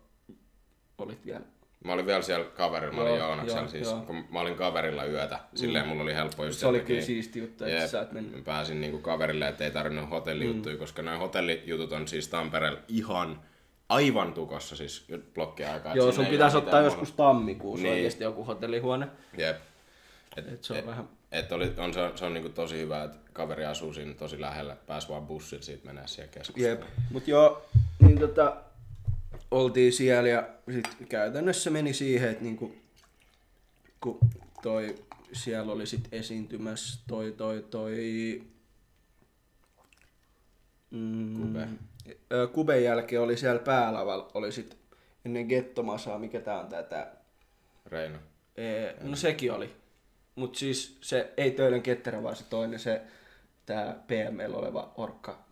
[0.97, 1.41] olit vielä
[1.83, 4.01] Mä olin vielä siellä kaverilla, mä olin Joo, Joonaksella joo, siis, joo.
[4.01, 7.05] kun mä olin kaverilla yötä, silleen mulla oli helppo just Se oli kyllä takia.
[7.05, 8.35] siisti juttu, että sä et mennyt.
[8.35, 10.79] mä pääsin niinku kaverille, että ei tarvinnut hotellijuttuja, Mm.
[10.79, 13.39] koska nämä hotellijutut on siis Tampereella ihan
[13.89, 15.95] aivan tukossa siis blokkiaikaa.
[15.95, 17.93] Joo, sun pitäisi ottaa mitään joskus tammikuussa Niin.
[17.95, 19.07] oikeasti joku hotellihuone.
[19.37, 19.57] Jep.
[20.37, 21.09] Et, Et se on vähän...
[21.31, 24.41] et oli, on, se, on, se on niinku tosi hyvä, että kaveri asuu siinä tosi
[24.41, 26.87] lähellä, pääs vaan bussilla siitä menee siellä keskustelemaan.
[26.89, 26.97] Jep.
[27.11, 27.65] Mut joo,
[27.99, 28.55] niin tota,
[29.51, 32.75] oltiin siellä ja sit käytännössä meni siihen, että niinku,
[34.01, 34.19] kun
[34.61, 34.95] toi,
[35.33, 37.95] siellä oli sit esiintymässä toi, toi, toi...
[40.91, 41.67] Mm, Kube.
[42.53, 44.77] Kuben jälkeen oli siellä päälavalla, oli sit
[45.25, 47.15] ennen Gettomasaa, mikä tää on tää
[47.85, 48.17] Reino.
[48.57, 49.75] Ee, no sekin oli.
[50.35, 53.01] Mut siis se ei Töölön ketterä, vaan se toinen, se
[53.65, 55.45] tää PML oleva orkka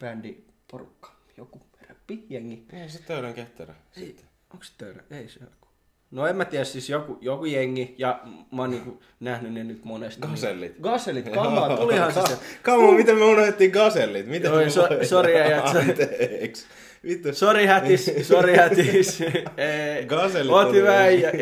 [0.00, 1.12] bändi porukka.
[1.36, 1.67] Joku
[2.10, 2.62] räppi, jengi.
[2.82, 3.74] Ei se töydän ketterä.
[3.96, 4.16] Ei,
[4.52, 5.02] onko se Töölön?
[5.10, 5.68] Ei se joku.
[6.10, 8.20] No en mä tiedä, siis joku, joku jengi, ja
[8.52, 10.20] mä oon niinku nähnyt ne nyt monesti.
[10.20, 10.72] Gasellit.
[10.72, 10.82] Niin.
[10.82, 12.20] Gasellit, kamaa, tulihan se.
[12.62, 14.26] Kamo, miten me unohdettiin gasellit?
[14.26, 15.66] Miten me so- sori, äijät.
[15.66, 16.66] Anteeksi.
[17.04, 17.32] Vittu.
[17.34, 19.18] Sori hätis, sori hätis.
[20.06, 21.30] Gasellit Oot oli- hyvä äijä.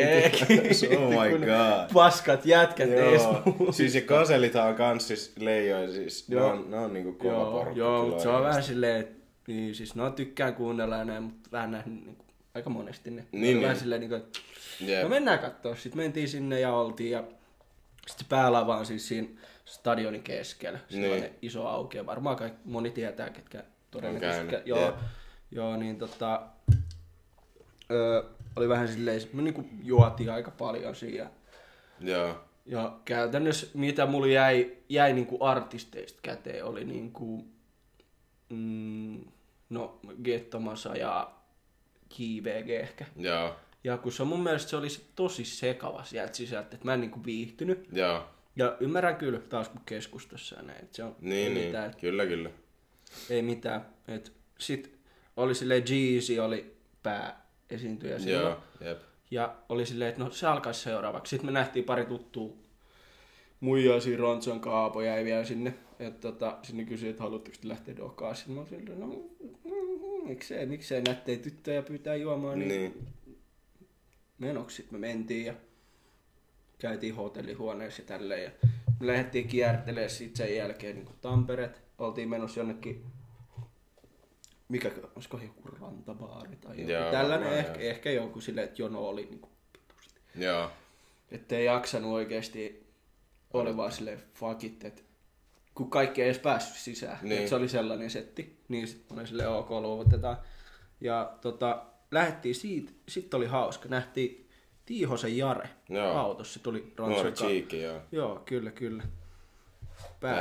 [0.97, 1.93] Oh my god.
[1.93, 3.71] Paskat jätkät ees Joo.
[3.71, 6.47] Siis ja gaselithan on kans siis leijoja, siis ne Joo.
[6.49, 7.79] on, ne on niinku kova Joo, porukka.
[7.79, 9.16] joo mutta se on vähän silleen, että
[9.47, 13.25] niin, siis no tykkään kuunnella ja näin, mutta vähän nähnyt niin kuin, aika monesti ne.
[13.31, 13.61] Niin, niin.
[13.61, 14.39] Vähän silleen, niin kuin, että
[14.79, 15.03] Jep.
[15.03, 15.75] no mennään kattoo.
[15.75, 17.23] Sitten mentiin sinne ja oltiin ja
[18.07, 19.27] sitten päälava on siis siinä
[19.65, 20.79] stadionin keskellä.
[20.89, 21.33] Sellainen Niin.
[21.41, 24.47] iso auki ja varmaan kaikki, moni tietää, ketkä todennäköisesti.
[24.51, 24.95] käynyt, Joo, jep.
[25.51, 26.41] joo, niin tota,
[27.91, 28.23] öö,
[28.55, 31.29] oli vähän silleen, me niinku juotiin aika paljon siinä.
[31.99, 32.43] Joo.
[32.65, 37.45] Ja käytännössä mitä mulla jäi, jäi niinku artisteista käteen oli niinku,
[38.49, 39.21] mm,
[39.69, 41.31] no Gettomasa ja
[42.19, 43.05] JVG ehkä.
[43.15, 43.55] Joo.
[43.83, 47.01] Ja kun se mun mielestä se oli sit tosi sekava sieltä sisältä, että mä en
[47.01, 47.87] niinku viihtynyt.
[47.91, 48.23] Joo.
[48.55, 51.65] Ja ymmärrän kyllä taas kun keskustassa ja näin, että se on Niin, niin.
[51.67, 52.49] mitään, Kyllä, kyllä.
[53.29, 53.85] ei mitään.
[54.07, 54.97] Et sit
[55.37, 58.45] oli silleen Jeezy oli pääesiintyjä silloin.
[58.81, 58.89] Joo.
[58.89, 58.99] Jep.
[59.31, 61.29] Ja oli silleen, että no se alkaisi seuraavaksi.
[61.29, 62.53] Sitten me nähtiin pari tuttua
[63.59, 65.73] muijaa siinä Ronson kaapo jäi vielä sinne.
[65.99, 68.35] Että tota, sinne kysyi, että haluatteko te lähteä dokaan.
[68.35, 72.59] Sitten mä olin no mm, miksei, miksei nättei tyttöjä pyytää juomaan.
[72.59, 73.07] Niin, niin.
[74.37, 75.53] Menoksi sitten me mentiin ja
[76.79, 78.43] käytiin hotellihuoneessa ja tälleen.
[78.43, 78.51] Ja
[78.99, 81.81] me lähdettiin kiertelemään sitten sen jälkeen niin Tamperet.
[81.97, 83.05] Oltiin menossa jonnekin
[84.69, 87.89] mikä, olisiko joku rantabaari tai joku Joo, tällainen, ehkä, joo.
[87.89, 89.51] ehkä joku silleen, että jono oli niin kuin,
[90.35, 90.71] Joo.
[91.31, 92.87] että ei jaksanut oikeasti,
[93.53, 95.01] oli vaan silleen fuck it, että
[95.77, 97.17] kun kaikki ei edes päässyt sisään.
[97.21, 97.49] Niin.
[97.49, 100.37] Se oli sellainen setti, niin sitten mä olin silleen ok, luovutetaan.
[101.01, 104.47] Ja tota, lähdettiin siitä, sitten oli hauska, nähtiin
[104.85, 106.17] Tiihosen Jare Joo.
[106.17, 108.01] autossa, se tuli Nuori Ronson ka- Cheekki, joo.
[108.11, 109.03] Joo, kyllä, kyllä.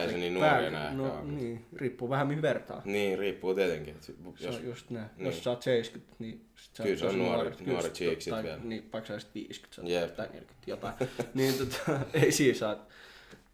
[0.02, 2.82] ei se niin nuori enää ehkä no, mutta- niin, riippuu vähän mihin vertaa.
[2.84, 3.94] Niin, riippuu tietenkin.
[3.94, 4.14] että Se
[4.46, 5.06] Jos, on just näin.
[5.16, 5.26] niin.
[5.26, 8.42] Jos sä oot 70, niin sit sä Kyllä se on nuori- nuori cheek sit tai,
[8.42, 8.58] vielä.
[8.62, 10.16] Niin, vaikka sä olisit 50 sä oot Jep.
[10.16, 10.94] tai 40 jotain.
[11.34, 12.86] niin tota, ei siinä saa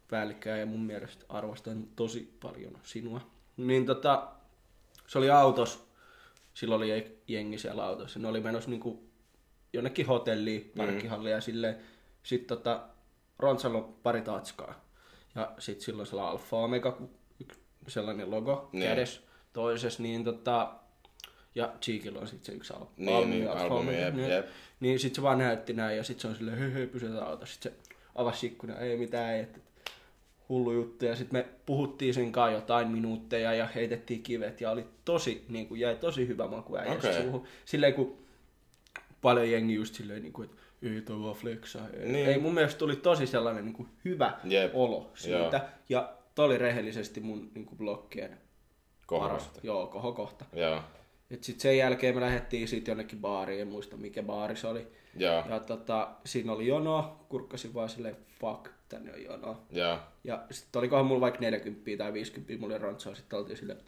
[0.09, 3.21] päällikkää ja mun mielestä arvostan tosi paljon sinua.
[3.57, 4.27] Niin tota,
[5.07, 5.87] se oli autos,
[6.53, 8.19] silloin oli jengi siellä autossa.
[8.19, 9.03] Ne oli menossa niinku
[9.73, 11.77] jonnekin hotelliin, parkkihalliin ja silleen.
[12.23, 12.83] Sitten tota,
[13.39, 14.85] Ronsalla on pari tatskaa.
[15.35, 16.97] Ja sitten silloin sellainen Alfa Omega,
[17.87, 18.89] sellainen logo Niin.
[18.89, 19.21] kädessä
[19.53, 20.73] toisessa, niin tota,
[21.55, 24.29] ja Cheekillä on sitten se yksi al- Niin, albumi, niin, Alfa albumi, Omega, jep, niin,
[24.29, 24.45] jep.
[24.79, 27.53] niin sitten se vaan näytti näin ja sitten se on silleen, hei hei, pysytään autossa.
[27.53, 29.59] Sitten se avasi ikkuna, ei mitään, ei, että
[30.49, 31.05] hullu juttu.
[31.05, 35.67] Ja sitten me puhuttiin sen kanssa jotain minuutteja ja heitettiin kivet ja oli tosi, niin
[35.67, 37.21] kuin jäi tosi hyvä maku äijässä Okei.
[37.21, 37.43] suuhun.
[37.65, 38.17] Silleen kun
[39.21, 41.87] paljon jengi just silleen, niin kuin, että ei toi vaan flexaa.
[41.93, 42.11] Ei.
[42.11, 42.29] Niin.
[42.29, 44.71] ei, mun mielestä tuli tosi sellainen niin kuin hyvä Jep.
[44.75, 45.57] olo siitä.
[45.57, 45.69] Joo.
[45.89, 49.27] Ja toi oli rehellisesti mun niin kuin blokkien paras.
[49.29, 49.59] Kohosta.
[49.63, 50.45] Joo, kohokohta.
[50.53, 50.81] Joo.
[51.33, 54.87] Et sit sen jälkeen me lähdettiin sit jonnekin baariin, en muista mikä baari se oli.
[55.17, 55.43] Joo.
[55.49, 59.63] Ja tota, siinä oli jono, kurkkasin vaan silleen, fuck, tänne on jono.
[59.71, 59.99] Joo.
[60.23, 63.79] Ja sitten olikohan mulla vaikka 40 tai 50, mulla oli rantsaa, sitten oltiin silleen,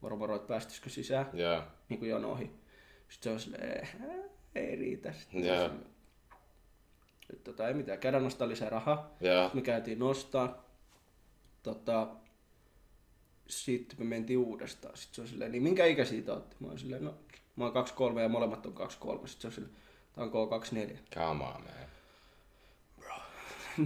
[0.00, 1.62] moro moro, että päästäisikö sisään, Joo.
[1.88, 2.50] niin kuin jono ohi.
[3.08, 3.96] Sitten se on silleen, "Eh,
[4.54, 5.12] ei riitä.
[5.12, 5.70] Sitten mä silleen,
[7.32, 9.16] "Nyt tota, ei mitään, käydään nostaa lisää rahaa.
[9.20, 9.50] Joo.
[9.54, 10.64] Me käytiin nostaa.
[11.62, 12.06] Tota,
[13.48, 14.96] sitten me mentiin uudestaan.
[14.96, 16.56] Sitten se on silleen, niin minkä ikä siitä olette?
[16.60, 17.14] Mä oon silleen, no
[17.56, 19.28] mä oon 23 ja molemmat on 23.
[19.28, 19.76] Sitten se on silleen,
[20.14, 20.96] tää on K24.
[21.14, 21.62] Come on, man.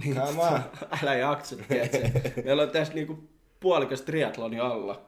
[0.03, 0.61] niin, Come on.
[1.03, 2.41] älä jaksa, tiedätkö?
[2.45, 5.05] Meillä on tässä niinku puolikas triatloni alla,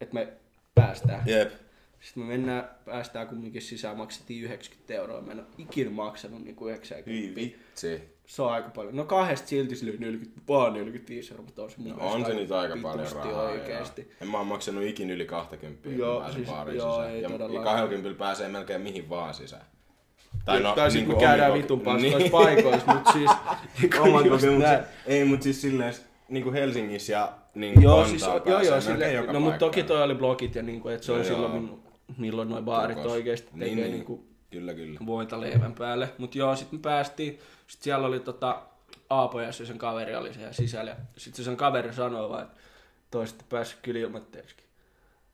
[0.00, 0.32] että me
[0.74, 1.22] päästään.
[1.26, 1.52] Jep.
[2.00, 5.20] Sitten me mennään, päästään kumminkin sisään, maksettiin 90 euroa.
[5.20, 7.10] Mä en ole ikinä maksanut niinku 90.
[7.10, 8.02] Hyi vitsi.
[8.26, 8.96] Se on aika paljon.
[8.96, 12.34] No kahdesta silti sille 40, vaan 45 euroa, mutta on se mun No on se
[12.34, 13.42] nyt aika paljon rahaa.
[13.42, 14.02] oikeesti.
[14.02, 14.10] Joo.
[14.20, 17.10] En mä oon maksanut ikin yli 20, Joo, kun siis- baariin joo, sisään.
[17.14, 19.62] ei ja, ja 20 pääsee melkein mihin vaan sisään.
[20.44, 22.30] Tai, no, tai sitten me käydään vitun paskoissa Niin.
[22.30, 23.30] paikoissa, mutta siis
[23.82, 24.84] niinku Oman kokemuksen.
[25.06, 25.94] Ei, mutta siis silleen
[26.28, 30.14] niinku Helsingissä ja niinku Joo, siis, joo, joo, sille, joka no mutta toki toi oli
[30.14, 31.78] blogit ja niinku, että se on No silloin, joo.
[32.18, 33.12] Milloin, milloin noi baarit Tukos.
[33.12, 33.90] oikeesti tekee Niin, niin.
[33.90, 34.98] niinku Kyllä, kyllä.
[35.06, 36.08] voita leivän päälle.
[36.18, 38.62] Mut joo, sit me päästiin, sit siellä oli tota
[39.10, 40.90] Aapo ja se sen kaveri oli siellä sisällä.
[40.90, 42.56] Ja sit se sen kaveri sanoi vaan, että
[43.10, 44.64] toisitte päässyt kyllä ilmoitteeksikin.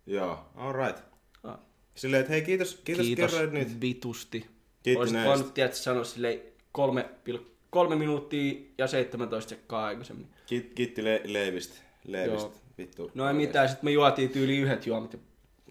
[0.07, 0.99] Joo, alright.
[1.45, 1.59] Ah.
[1.95, 3.81] Silleen, että hei kiitos, kiitos, Kiitos kerroit nyt.
[3.81, 4.39] vitusti.
[4.83, 5.29] Kiitti Olisit näistä.
[5.31, 6.41] voinut tiedätkö, sanoa silleen
[6.73, 7.09] kolme,
[7.71, 10.27] kolme minuuttia ja 17 sekkaa aikaisemmin.
[10.47, 11.75] Kiit, kiitti le- Leivistä.
[12.05, 12.49] Leivistä.
[12.49, 12.55] Joo.
[12.79, 13.11] Vittu.
[13.15, 15.19] No ei mitään, sit me juotiin tyyli yhdet juomat ja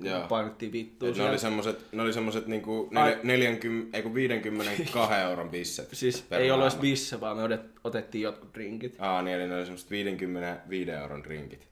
[0.01, 0.27] Joo.
[0.27, 1.09] painettiin vittua.
[1.09, 3.17] Et ne oli semmoset, ne oli semmoset niinku nel, Ai.
[3.23, 5.89] 40, ei kun 52 euron bisset.
[5.93, 8.95] Siis ei ollut edes bisse, vaan me otettiin jotkut drinkit.
[8.99, 11.67] Aa, niin eli ne oli semmoset 55 euron drinkit.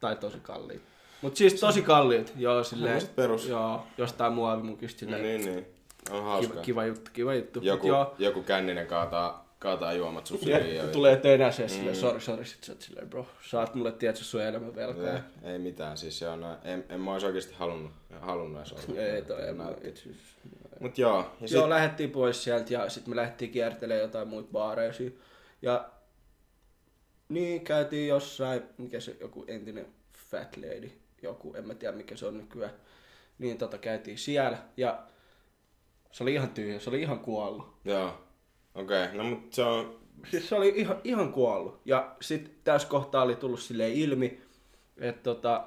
[0.00, 0.82] Tai tosi kalliit.
[1.22, 3.02] Mut siis tosi kalliit, joo silleen.
[3.16, 3.48] Perus.
[3.48, 5.40] Joo, jostain muovimukista No silleen.
[5.40, 5.66] niin, niin.
[6.10, 6.62] On kiva, hauskaa.
[6.62, 7.60] kiva juttu, kiva juttu.
[7.62, 10.76] Joku, Mut joo, joku känninen kaataa, kaataa juomat sun ja, syliin.
[10.76, 11.74] ja tulee tönäseen mm.
[11.74, 15.14] silleen, sori, sori, sit sä oot silleen, bro, saat mulle tiedätkö sun elämän velkaa.
[15.14, 19.00] Ei, ei mitään, siis se on, en, en mä ois oikeesti halunnut, halunnut edes olla.
[19.00, 20.08] Ei toi, en mä itse.
[20.80, 24.48] Mut joo, ja Joo, sit, lähdettiin pois sieltä ja sitten me lähdettiin kiertelemään jotain muita
[24.52, 25.10] baareisia.
[25.62, 25.90] Ja
[27.28, 29.86] niin käytiin jossain, mikä se joku entinen
[30.30, 30.90] fat lady,
[31.22, 32.72] joku, en mä tiedä mikä se on nykyään.
[33.38, 35.02] Niin tota käytiin siellä ja
[36.12, 37.76] se oli ihan tyhjä, se oli ihan kuollut.
[37.84, 38.27] joo,
[38.78, 39.16] okei, okay.
[39.16, 39.98] no mut se on,
[40.30, 41.80] Siis se oli ihan, ihan kuollut.
[41.84, 44.40] Ja sitten tässä kohtaa oli tullut silleen ilmi,
[44.96, 45.64] että tota,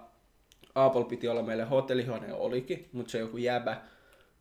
[0.75, 3.81] Apple piti olla meille hotellihuone olikin, mutta se joku jäbä,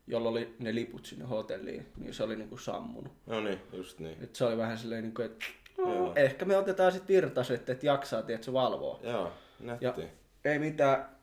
[0.07, 3.13] jolla oli ne liput sinne hotelliin, niin se oli niinku sammunut.
[3.27, 4.17] no niin, just niin.
[4.23, 5.45] Et se oli vähän silleen, niinku, että
[5.79, 9.01] no, ehkä me otetaan sitten virtaset, että jaksaa, että se valvoo.
[9.03, 9.85] Joo, nätti.
[9.85, 9.95] Ja
[10.45, 11.21] ei mitään.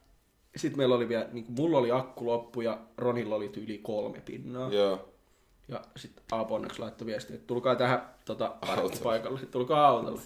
[0.56, 4.74] Sitten meillä oli vielä, niinku, mulla oli akku loppu ja Ronilla oli tyyli kolme pinnaa.
[4.74, 5.10] Joo,
[5.68, 10.22] Ja sitten Aapo onneksi laittoi viestiä, että tulkaa tähän tota, parkkipaikalle, tulkaa autolle.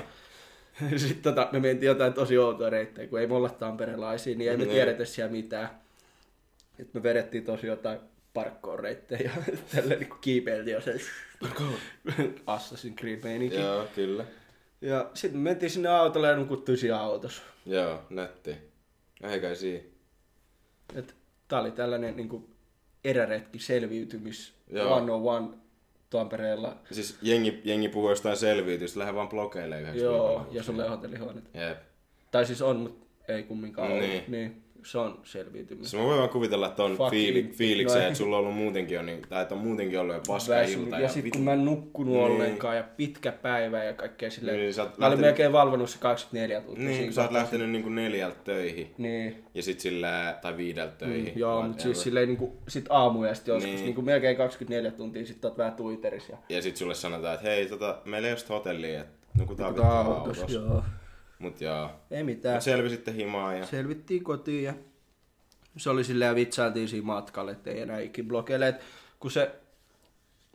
[0.97, 4.57] sitten tota, me mentiin jotain tosi outoa reittejä, kun ei me olla tamperelaisia, niin ei
[4.57, 4.73] me Niin.
[4.73, 5.69] tiedetä siellä mitään.
[6.77, 7.99] Sitten me vedettiin tosi jotain
[8.33, 9.31] parkkoon reittejä ja
[9.75, 10.93] tälleen niin kiipeiltiin jo se
[12.57, 13.55] Assassin's Creed meininki.
[13.55, 14.25] joo, kyllä.
[14.81, 17.41] Ja sitten me mentiin sinne autolle ja nukuttiin siinä autossa.
[17.65, 18.55] Joo, nätti.
[19.23, 19.83] Eikä siinä.
[20.95, 21.15] Et
[21.47, 22.49] tää oli tällainen niinku
[23.03, 24.99] eräretki selviytymis Joo.
[24.99, 25.57] 101
[26.09, 26.77] Tampereella.
[26.91, 30.47] Siis jengi, jengi puhuu jostain selviytystä, lähde vaan blokeille yhdeksi Joo, viikolla.
[30.51, 31.45] ja sulle hotellihuoneet.
[31.53, 31.77] Jep.
[32.31, 34.01] Tai siis on, mutta ei kumminkaan Niin.
[34.09, 34.23] niin.
[34.27, 34.63] niin.
[34.83, 35.89] Se on selviytyminen.
[35.89, 38.07] Siis mä voin vaan kuvitella ton Fuck fiili, fiilikseen, No ei.
[38.07, 40.85] että sulla on ollut muutenkin jo, niin, tai että on muutenkin ollut jo paska Väsynyt.
[40.85, 40.99] ilta.
[40.99, 42.23] Ja, sitten vitu- kun mä en nukkunut Niin.
[42.25, 44.57] ollenkaan ja pitkä päivä ja kaikkea silleen.
[44.57, 46.85] Niin, sä mä olin lähtenyt- melkein valvonut se 24 tuntia.
[46.85, 48.93] Niin, kun sä oot lähtenyt niinku neljältä töihin.
[48.97, 49.43] Niin.
[49.53, 51.33] Ja sit sillä, tai viideltä töihin.
[51.33, 53.75] Mm, joo, mutta siis silleen niinku, sit aamuyöstä joskus, Niin.
[53.75, 53.85] niin.
[53.85, 57.65] niinku melkein 24 tuntia, sit oot vähän tuiteris ja Ja sit sulle sanotaan, että hei,
[57.65, 60.83] tota, meillä ei ole sitä hotellia, että nukutaan Nukutaan autossa, joo.
[61.41, 61.89] Mut joo.
[62.11, 62.55] Ei mitään.
[62.55, 63.65] Mut selvisitte himaa ja...
[63.65, 64.73] Selvittiin kotiin ja
[65.77, 68.67] se oli silleen vitsailtiin siinä matkalla, että ei enää ikin blokeille.
[68.67, 68.81] Et
[69.19, 69.51] kun se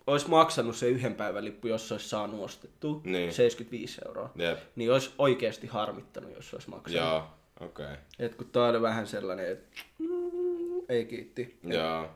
[0.06, 3.32] olisi maksanut se yhden päivän lippu, jos se olisi saanut ostettua, Niin.
[3.32, 4.58] 75 euroa, Jep.
[4.76, 7.02] niin olisi oikeasti harmittanut, jos se olisi maksanut.
[7.02, 7.22] Joo,
[7.60, 7.84] okei.
[7.86, 7.96] Okay.
[8.18, 11.58] Et kun toi oli vähän sellainen, että mm, ei kiitti.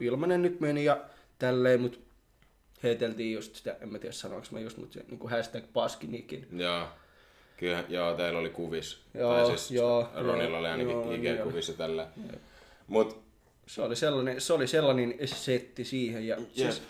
[0.01, 1.05] Ilmanen nyt meni ja
[1.39, 1.99] tälleen, mutta
[2.83, 6.47] heiteltiin just sitä, en mä tiedä sanoinko mä just, mutta se niin kuin hashtag paskinikin.
[6.53, 6.89] Joo.
[7.61, 9.01] Kyllä, joo, teillä oli kuvis.
[9.15, 12.07] Joo, tai siis joo, Ronilla joo, oli ainakin joo, niin IG-kuvissa tällä.
[12.87, 13.23] Mut
[13.67, 16.83] Se oli sellainen, se oli sellainen setti siihen ja siis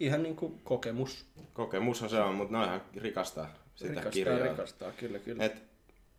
[0.00, 1.26] ihan niin kuin kokemus.
[1.52, 4.48] kokemushan se on, mutta ne on ihan rikastaa sitä Rikastaa, kirjaa.
[4.48, 5.44] rikastaa, kyllä, kyllä.
[5.44, 5.62] Et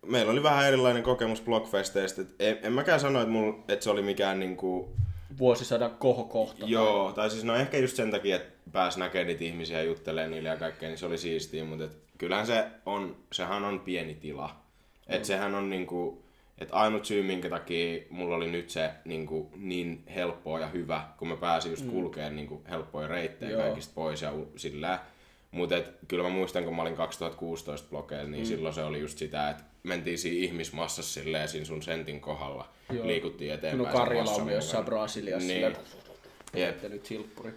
[0.05, 2.21] meillä oli vähän erilainen kokemus blogfesteistä.
[2.39, 4.89] En, en mäkään sano, että, mul, että se oli mikään niinku...
[5.37, 6.65] Vuosisadan kohokohta.
[6.65, 10.31] Joo, tai siis no ehkä just sen takia, että pääs näkemään niitä ihmisiä ja juttelemaan
[10.31, 14.15] niille ja kaikkea, niin se oli siistiä, mutta et, kyllähän se on, sehän on pieni
[14.15, 14.55] tila.
[15.07, 16.23] Et sehän on niinku,
[16.57, 21.27] että ainut syy, minkä takia mulla oli nyt se niinku, niin helppoa ja hyvä, kun
[21.27, 23.61] mä pääsin just kulkeen niinku, helppoja reittejä Joo.
[23.61, 24.99] kaikista pois ja sillä.
[25.51, 25.75] Mutta
[26.07, 28.47] kyllä mä muistan, kun mä olin 2016 blogeilla, niin mm.
[28.47, 32.69] silloin se oli just sitä, että mentiin siinä ihmismassassa silleen siinä sun sentin kohdalla.
[32.93, 33.07] Joo.
[33.07, 33.95] Liikuttiin No eteenpäin.
[33.95, 34.97] Karjala sen on jossain mukana.
[34.97, 35.47] Brasiliassa.
[35.47, 35.61] Niin.
[35.61, 35.77] Jep.
[36.53, 36.83] Jep.
[36.91, 37.53] nyt silppuri.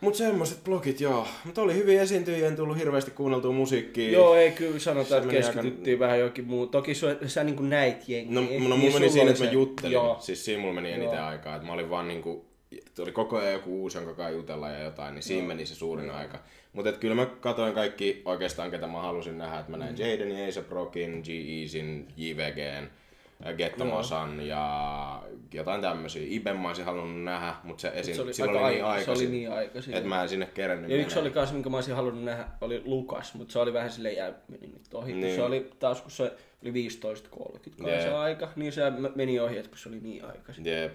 [0.00, 1.26] Mut semmoset blogit, joo.
[1.44, 4.10] Mutta oli hyvin esiintyjiä, en tullut hirveästi kuunneltua musiikkia.
[4.12, 6.66] Joo, ei kyllä sanotaan, Se että meni aika- keskityttiin vähän johonkin muu.
[6.66, 8.34] Toki sä, sä niin kuin näit jengiä.
[8.34, 9.92] No, no niin mulla meni siinä, että mä juttelin.
[9.92, 10.16] Joo.
[10.20, 11.26] Siis siinä mulla meni eniten Joo.
[11.26, 11.54] aikaa.
[11.56, 12.44] Että mä olin vaan niinku,
[12.98, 16.10] oli koko ajan joku uusi, jonka kanssa jutella ja jotain, niin siinä meni se suurin
[16.10, 16.38] aika.
[16.72, 19.58] Mutta kyllä mä katoin kaikki oikeastaan, ketä mä halusin nähdä.
[19.58, 20.00] Että mä näin Mm.
[20.00, 22.88] Jadenin, A$AP Rockin, G-Eazyn, JVGn,
[23.56, 25.22] Getto Mosan ja
[25.54, 26.22] jotain tämmösiä.
[26.26, 29.04] Iben mä olisin halunnut nähdä, mutta se, esiin, Se oli, silloin aika oli niin ai-
[29.04, 29.94] se oli aikaisin, niin aikaisin.
[29.94, 32.82] että mä en sinne kerennyt Ja yksi oli kanssa, minkä mä olisin halunnut nähdä, oli
[32.84, 35.12] Lukas, mutta se oli vähän silleen jää, meni nyt ohi.
[35.12, 35.20] Niin.
[35.20, 35.36] Niin.
[35.36, 36.22] Se oli taas, kun se
[36.62, 38.82] oli 15.30 kai se aika, niin se
[39.14, 40.66] meni ohi, että kun se oli niin aikaisin.
[40.66, 40.94] Jep.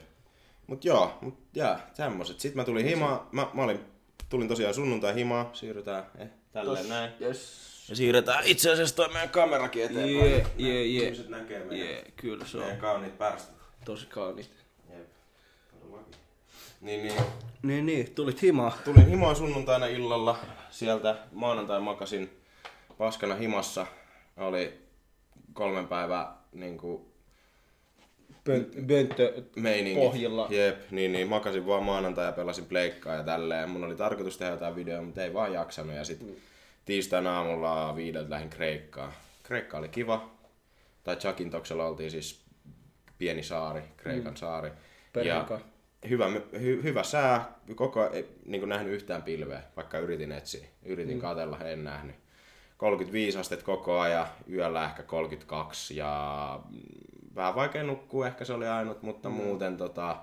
[0.67, 2.39] Mut joo, mut jää, semmoset.
[2.39, 3.79] Sitten mä tulin himaa, mä, mä olin,
[4.29, 7.11] tulin tosiaan sunnuntai himaa, siirrytään eh, tälleen näin.
[7.21, 7.74] Yes.
[7.89, 10.15] Ja siirretään itse asiassa toi meidän kamerakin eteenpäin.
[10.19, 11.03] Jee, jee, jee.
[11.03, 13.55] Ihmiset näkee meidän, kyllä se on meidän kauniit pärstit.
[13.85, 14.49] tosi kauniit.
[14.89, 15.07] Jep.
[16.81, 17.21] Niin, niin.
[17.63, 18.77] Niin, niin, tulit himaa.
[18.85, 20.37] Tulin himoon sunnuntaina illalla.
[20.69, 22.29] Sieltä maanantai makasin
[22.97, 23.87] paskana himassa.
[24.37, 24.73] Oli
[25.53, 27.05] kolmen päivää niin kuin,
[28.49, 29.43] Pönt- Pönttö
[29.95, 30.47] pohjilla.
[30.49, 33.69] Jep, niin, niin makasin vaan maanantai ja pelasin pleikkaa ja tälleen.
[33.69, 35.95] Mun oli tarkoitus tehdä jotain videoa, mutta ei vaan jaksanut.
[35.95, 36.35] Ja sitten
[36.85, 39.13] tiistaina aamulla viideltä lähdin Kreikkaan.
[39.43, 40.29] Kreikka oli kiva.
[41.03, 42.45] Tai Chakintoksella oltiin siis
[43.17, 44.37] pieni saari, Kreikan mm.
[44.37, 44.71] saari.
[45.23, 45.47] Ja
[46.09, 46.25] hyvä,
[46.61, 50.67] hy, hyvä sää, koko ei niin kuin nähnyt yhtään pilveä, vaikka yritin etsiä.
[50.85, 51.21] Yritin mm.
[51.21, 52.15] katella, en nähnyt.
[52.77, 56.59] 35 astetta koko ajan, yöllä ehkä 32 ja
[57.35, 59.35] vähän vaikea nukkua, ehkä se oli ainut, mutta mm.
[59.35, 60.17] muuten, tota,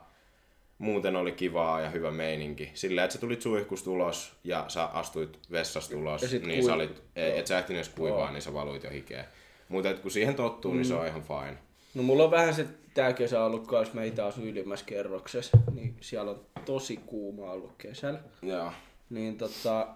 [0.83, 2.71] muuten oli kivaa ja hyvä meininki.
[2.75, 6.39] Silleen, että sä tulit suihkus ulos ja sä astuit vessasta ulos, niin sä
[6.71, 8.31] kuivu- olit, ei- et sä ehtinyt edes kuivaa, Joo.
[8.31, 9.25] niin sä valuit jo hikeä.
[9.69, 10.77] Mutta et kun siihen tottuu, mm.
[10.77, 11.59] niin se on ihan fine.
[11.95, 16.31] No mulla on vähän se tää kesä ollut kans meitä asu ylimmässä kerroksessa, niin siellä
[16.31, 18.21] on tosi kuuma ollut kesällä.
[18.43, 18.73] Joo.
[19.11, 19.89] Niin tota,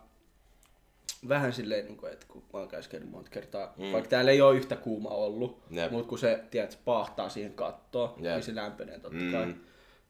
[1.28, 3.92] vähän silleen, niin kuin, että kun mä oon käynyt monta kertaa, mm.
[3.92, 5.90] vaikka täällä ei ole yhtä kuuma ollut, Jep.
[5.92, 8.34] mutta kun se, tiedät, pahtaa siihen kattoon, Jep.
[8.34, 9.32] niin se lämpenee totta Mm.
[9.32, 9.54] kai,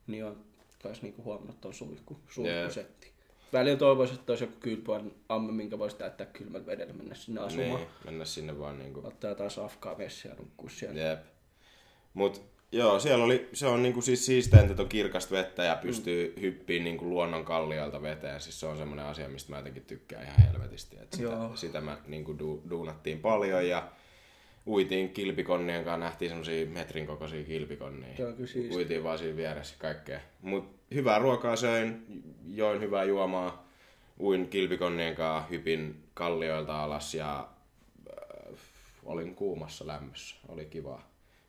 [0.06, 0.36] niin on
[0.86, 3.12] kans niinku huomannut ton suihku, suihkusetti.
[3.52, 7.70] Välillä toivoisin, että olisi joku kylpyän amme, minkä voisi täyttää kylmällä vedellä mennä sinne asumaan.
[7.70, 11.00] Niin, mennä sinne vaan niinku Ottaa jotain safkaa vessiä ja nukkua siellä.
[11.00, 11.20] Jep.
[12.14, 16.32] Mut joo, siellä oli, se on niinku siis siisteintä, että on kirkasta vettä ja pystyy
[16.36, 16.42] mm.
[16.42, 18.40] hyppiin niinku luonnon kalliolta veteen.
[18.40, 20.96] Siis se on semmoinen asia, mistä mä jotenkin tykkään ihan helvetisti.
[21.02, 21.56] Et sitä, Joo.
[21.56, 23.88] sitä mä niinku du, duunattiin paljon ja
[24.66, 28.08] uitiin kilpikonnien kanssa, nähtiin semmosia metrin kokoisia kilpikonnia.
[28.26, 28.74] On kyllä.
[28.76, 30.20] Uitiin vaan siinä vieressä kaikkea.
[30.42, 32.06] Mut hyvää ruokaa söin,
[32.54, 33.68] join hyvää juomaa,
[34.20, 37.48] uin kilpikonnien kanssa, hypin kallioilta alas ja
[38.10, 38.58] äh,
[39.04, 40.36] olin kuumassa lämmössä.
[40.48, 41.02] Oli kiva.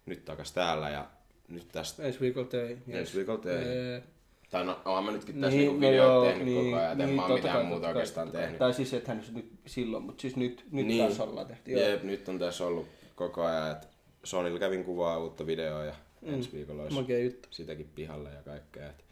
[0.06, 1.06] Nyt takas täällä ja
[1.48, 2.84] nyt tästä Ensi viikolla töihin.
[2.88, 4.04] ensi viikolla töihin.
[4.52, 6.98] Tai no, oon mä nytkin tässä Niin, niinku no videoita joo, tehnyt niin, koko ajan,
[6.98, 8.58] niin, mä oon mitään kai, muuta oikeastaan tehnyt.
[8.58, 11.06] Tai siis ethän nyt silloin, mutta siis nyt, nyt Niin.
[11.08, 11.72] taas ollaan tehty.
[11.72, 11.90] Joo.
[11.90, 13.88] Jep, nyt on tässä ollut koko ajan, että
[14.24, 16.34] Sonilla kävin kuvaa uutta videoa ja Mm.
[16.34, 17.48] ensi viikolla olisi Makea juttu.
[17.52, 18.90] sitäkin pihalle ja kaikkea.
[18.90, 19.06] Et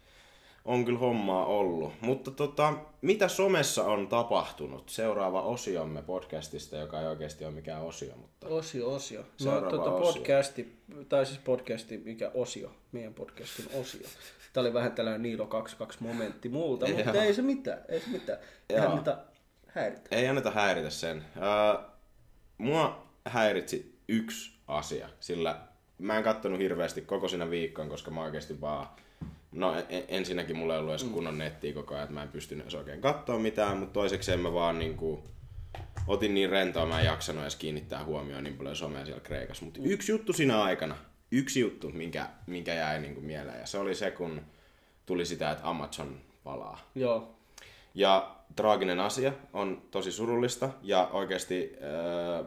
[0.64, 1.92] on kyllä hommaa ollut.
[2.00, 4.88] Mutta tota, mitä somessa on tapahtunut?
[4.88, 9.20] Seuraava osiomme podcastista, joka ei oikeasti ole mikään osio, mutta Osio, osio.
[9.20, 10.12] No, Seuraava tota osio.
[10.12, 10.76] podcasti,
[11.08, 14.06] tai siis podcasti, mikä osio, meidän podcastin osio.
[14.52, 18.38] Tämä oli vähän tällainen Niilo 22 momentti multa, mutta ei se mitään, ei se mitään.
[18.70, 19.18] Eihän mitä
[19.66, 20.08] häiritä.
[20.16, 21.24] ei anneta häiritä sen.
[21.36, 21.84] Öö,
[22.58, 25.58] mua häiritsi yksi asia, sillä
[25.98, 28.86] mä en kattonut hirveästi koko sinä viikkoon, koska mä oikeasti vaan...
[29.52, 32.64] No en- ensinnäkin mulla ei ollut edes kunnon nettiä koko ajan, että mä en pystynyt
[32.64, 35.24] edes oikein katsoa mitään, mutta toisekseen mä vaan niinku
[36.06, 39.64] otin niin rentoa, mä en jaksanut edes kiinnittää huomioon niin paljon somea siellä Kreikassa.
[39.64, 40.96] Mutta yksi juttu siinä aikana,
[41.30, 44.40] yksi juttu, minkä, minkä jäi niinku mieleen, ja se oli se, kun
[45.06, 46.90] tuli sitä, että Amazon palaa.
[46.94, 47.34] Joo,
[47.94, 52.46] Ja traaginen asia, on tosi surullista ja oikeasti äh,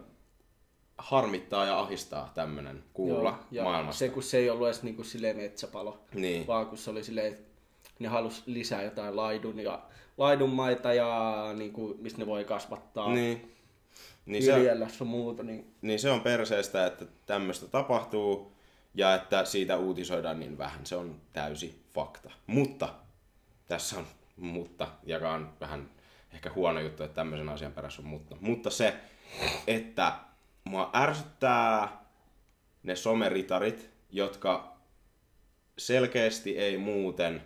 [1.00, 3.40] harmittaa ja ahistaa tämmönen kuulla joo.
[3.52, 4.00] Ja maailmasta.
[4.00, 6.48] se, kun se ei ollut edes niinku silleen metsäpalo, Niin.
[6.48, 7.42] vaan kun se oli silleen, että
[8.00, 9.82] ne halus lisää jotain laidun ja
[10.18, 13.56] laidunmaita ja niinku, mistä ne voi kasvattaa Niin.
[14.26, 18.52] Niin se, sun muuta, niin niin se on perseestä, että tämmöistä tapahtuu
[18.94, 20.86] ja että siitä uutisoidaan niin vähän.
[20.86, 22.32] Se on täysi fakta.
[22.48, 22.90] Mutta,
[23.68, 24.06] tässä on
[24.38, 25.90] mutta, joka on vähän
[26.34, 28.36] ehkä huono juttu, että tämmöisen asian perässä on mutta.
[28.40, 28.94] Mutta se,
[29.68, 30.14] että
[30.64, 32.06] mua ärsyttää
[32.84, 34.78] ne someritarit, jotka
[35.78, 37.42] selkeästi ei muuten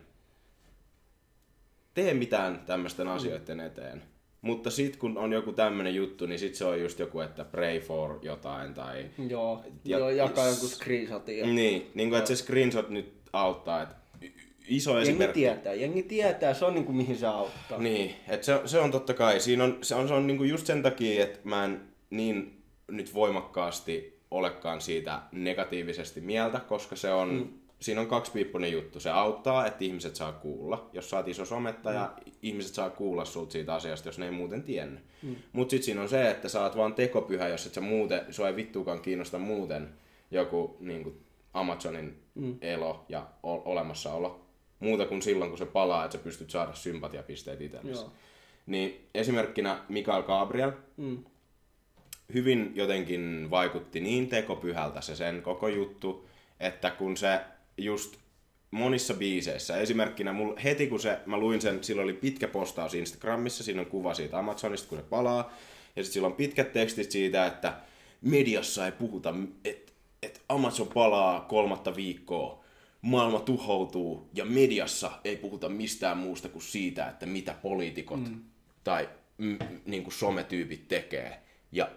[1.93, 4.03] tee mitään tämmöisten asioiden eteen.
[4.41, 7.79] Mutta sitten kun on joku tämmöinen juttu, niin sit se on just joku, että pray
[7.79, 9.05] for jotain tai...
[9.29, 11.37] joo, Ja- joo jakaa jonkun screenshotin.
[11.37, 11.45] Ja...
[11.47, 13.95] Niin, niin kuin, että se screenshot nyt auttaa, että
[14.67, 15.39] iso Jengi esimerkki.
[15.39, 17.77] tietää, jengi tietää, se on niinku mihin se auttaa.
[17.79, 19.39] Niin, että se, se on totta kai.
[19.39, 23.13] Siinä on, se on, se on niinku just sen takia, että mä en niin nyt
[23.13, 27.47] voimakkaasti olekaan siitä negatiivisesti mieltä, koska se on, mm.
[27.79, 28.99] siinä on kaksipiippunen juttu.
[28.99, 30.89] Se auttaa, että ihmiset saa kuulla.
[30.93, 32.31] Jos oot iso somettaja, mm.
[32.41, 35.03] ihmiset saa kuulla sulta siitä asiasta, jos ne ei muuten tiennyt.
[35.21, 35.35] Mm.
[35.51, 38.47] Mutta sitten siinä on se, että sä oot vaan tekopyhä, jos et sä muuten, sua
[38.47, 39.89] ei vittuukaan kiinnosta muuten
[40.31, 41.21] joku niin kuin
[41.53, 42.57] Amazonin mm.
[42.61, 44.39] elo ja o- olemassaolo.
[44.79, 48.05] Muuta kuin silloin, kun se palaa, että sä pystyt saada sympatiapisteet itsellesi.
[48.65, 51.23] Niin esimerkkinä Mikael Gabriel Mm.
[52.33, 56.27] Hyvin jotenkin vaikutti niin tekopyhältä se sen koko juttu,
[56.59, 57.39] että kun se
[57.77, 58.15] just
[58.71, 63.63] monissa biiseissä, esimerkkinä mul, heti kun se, mä luin sen, sillä oli pitkä postaus Instagramissa,
[63.63, 65.53] siinä on kuva siitä Amazonista, kun se palaa,
[65.95, 67.73] ja sitten sillä on pitkät tekstit siitä, että
[68.21, 69.33] mediassa ei puhuta,
[69.65, 72.63] että et Amazon palaa kolmatta viikkoa,
[73.01, 78.41] maailma tuhoutuu ja mediassa ei puhuta mistään muusta kuin siitä, että mitä poliitikot mm.
[78.83, 81.39] tai mm, niin kuin sometyypit tekee.
[81.71, 81.89] Ja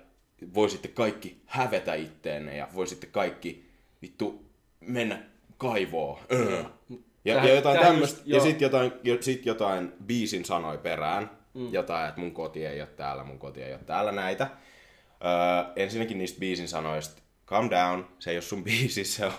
[0.55, 3.71] voisitte kaikki hävetä itteenne ja voisitte kaikki
[4.03, 4.45] vittu
[4.81, 5.23] mennä
[5.59, 6.19] kaivoon.
[6.33, 6.65] Öö.
[7.25, 8.45] Ja, Tähän- ja jotain tämmöistä, ja joo.
[8.47, 11.31] sit jotain, jo, sit jotain biisin sanoi perään.
[11.55, 11.73] Mm.
[11.73, 14.47] Jotain, että mun koti ei ole täällä, mun koti ei ole täällä näitä.
[15.25, 19.33] Öö, ensinnäkin niistä biisin sanoista, calm down, se ei ole sun biisi, se on,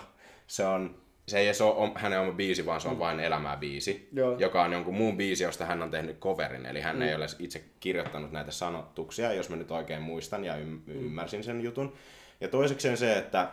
[0.46, 0.96] se on
[1.28, 4.38] se ei edes ole hänen oma biisi, vaan se on vain elämää biisi, Joo.
[4.38, 6.66] joka on jonkun muun biisi, josta hän on tehnyt coverin.
[6.66, 7.02] Eli hän mm.
[7.02, 11.60] ei ole itse kirjoittanut näitä sanotuksia, jos mä nyt oikein muistan ja ym- ymmärsin sen
[11.60, 11.92] jutun.
[12.40, 13.48] Ja toisekseen se, että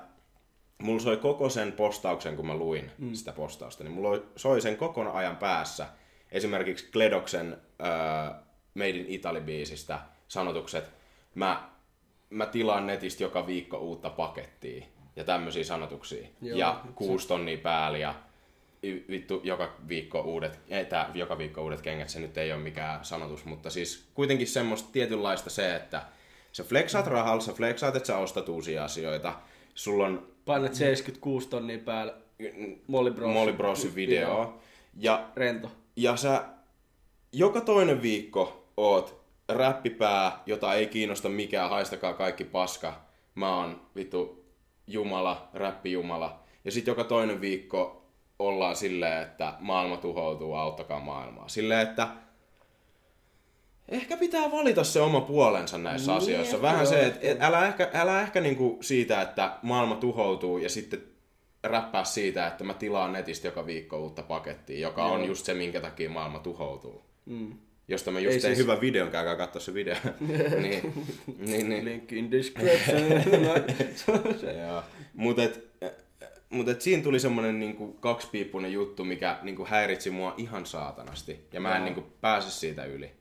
[0.78, 3.14] mulla soi koko sen postauksen, kun mä luin mm.
[3.14, 5.88] sitä postausta, niin mulla soi sen kokon ajan päässä
[6.32, 8.36] esimerkiksi Kledoksen äh,
[8.74, 10.84] Made in Italy-biisistä sanotukset,
[11.36, 11.70] mä,
[12.30, 14.86] mä tilaan netistä joka viikko uutta pakettia
[15.16, 16.28] ja tämmöisiä sanotuksia.
[16.42, 18.16] Joo, ja kuusi tonnia päällä ja
[19.10, 23.06] vittu joka viikko uudet, ei tää, joka viikko uudet kengät, se nyt ei ole mikään
[23.06, 26.02] sanotus, mutta siis kuitenkin semmoista tietynlaista se, että
[26.52, 29.34] sä flexaat rahalla, sä flexaat, että sä ostat uusia asioita,
[29.76, 32.14] sulla on Painat 76 tonnia päällä.
[32.88, 33.34] Molly Bros.
[33.34, 34.60] Molly Brosin video.
[34.98, 35.72] Ja, Rento.
[35.96, 36.46] ja sä
[37.32, 43.02] joka toinen viikko oot räppipää, jota ei kiinnosta mikään, haistakaa kaikki paska.
[43.36, 44.45] Mä oon vittu
[44.88, 46.40] jumala, räppijumala.
[46.66, 48.06] Ja sit joka toinen viikko
[48.40, 51.48] ollaan silleen, että maailma tuhoutuu, auttakaa maailmaa.
[51.48, 52.08] Silleen, että
[53.90, 56.62] ehkä pitää valita se oma puolensa näissä Niin, asioissa.
[56.62, 60.70] Vähän joo, se, että et älä ehkä, älä ehkä niinku siitä, että maailma tuhoutuu ja
[60.70, 61.04] sitten
[61.64, 65.14] räppää siitä, että mä tilaan netistä joka viikko uutta pakettia, joka Joo.
[65.14, 67.04] on just se, minkä takia maailma tuhoutuu.
[67.26, 67.58] Mm.
[67.88, 69.96] Josta mä just Ei tein siis- hyvän videon, käykää katsoa se video.
[70.62, 70.94] niin,
[71.38, 71.86] niin, niin.
[71.86, 73.02] Link in description.
[74.68, 74.84] Joo.
[75.14, 75.64] Mut et,
[76.50, 81.48] mut et siinä tuli semmonen niinku kaksipiippunen juttu, mikä niinku häiritsi mua ihan saatanasti.
[81.54, 83.12] Ja mä en niinku pääse siitä yli.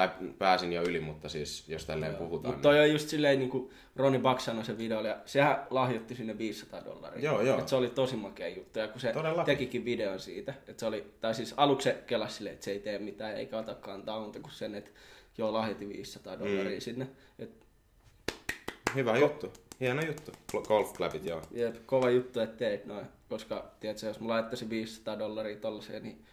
[0.00, 2.54] Tai pääsin jo yli, mutta siis jos tälleen puhutaan.
[2.54, 6.14] Mutta toi on just silleen, niin kuin Roni Buck sanoi sen videolla, ja sehän lahjoitti
[6.14, 7.24] sinne 500 dollaria.
[7.24, 7.58] Joo, joo.
[7.58, 9.44] Et se oli tosi makea juttu, ja kun se Todellakin.
[9.44, 12.80] tekikin videon siitä, että se oli, tai siis aluksi se kelasi silleen, että se ei
[12.80, 14.90] tee mitään, eikä ota kantaa kuin sen, että
[15.38, 16.80] joo, lahjoitti 500 dollaria mm.
[16.80, 17.08] sinne.
[17.38, 19.52] Et, niin, Hyvä juttu.
[19.80, 20.32] Hieno juttu.
[20.68, 21.42] Golf clapit, joo.
[21.50, 26.24] jep, kova juttu, että teit noin, koska tiedätkö, jos mä laittaisin 500 dollaria tollaseen, niin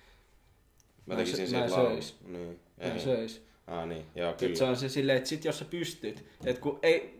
[1.07, 1.91] Mä Mä tekisin mä laulun.
[1.91, 2.15] söis.
[2.25, 2.59] Niin.
[2.77, 2.99] mä Ei.
[2.99, 3.46] söis.
[3.67, 4.05] Ah, niin.
[4.15, 4.55] Joo, Kyllä.
[4.55, 4.69] Se kyllä.
[4.71, 7.19] on se silleen, että sit jos sä pystyt, että kun ei,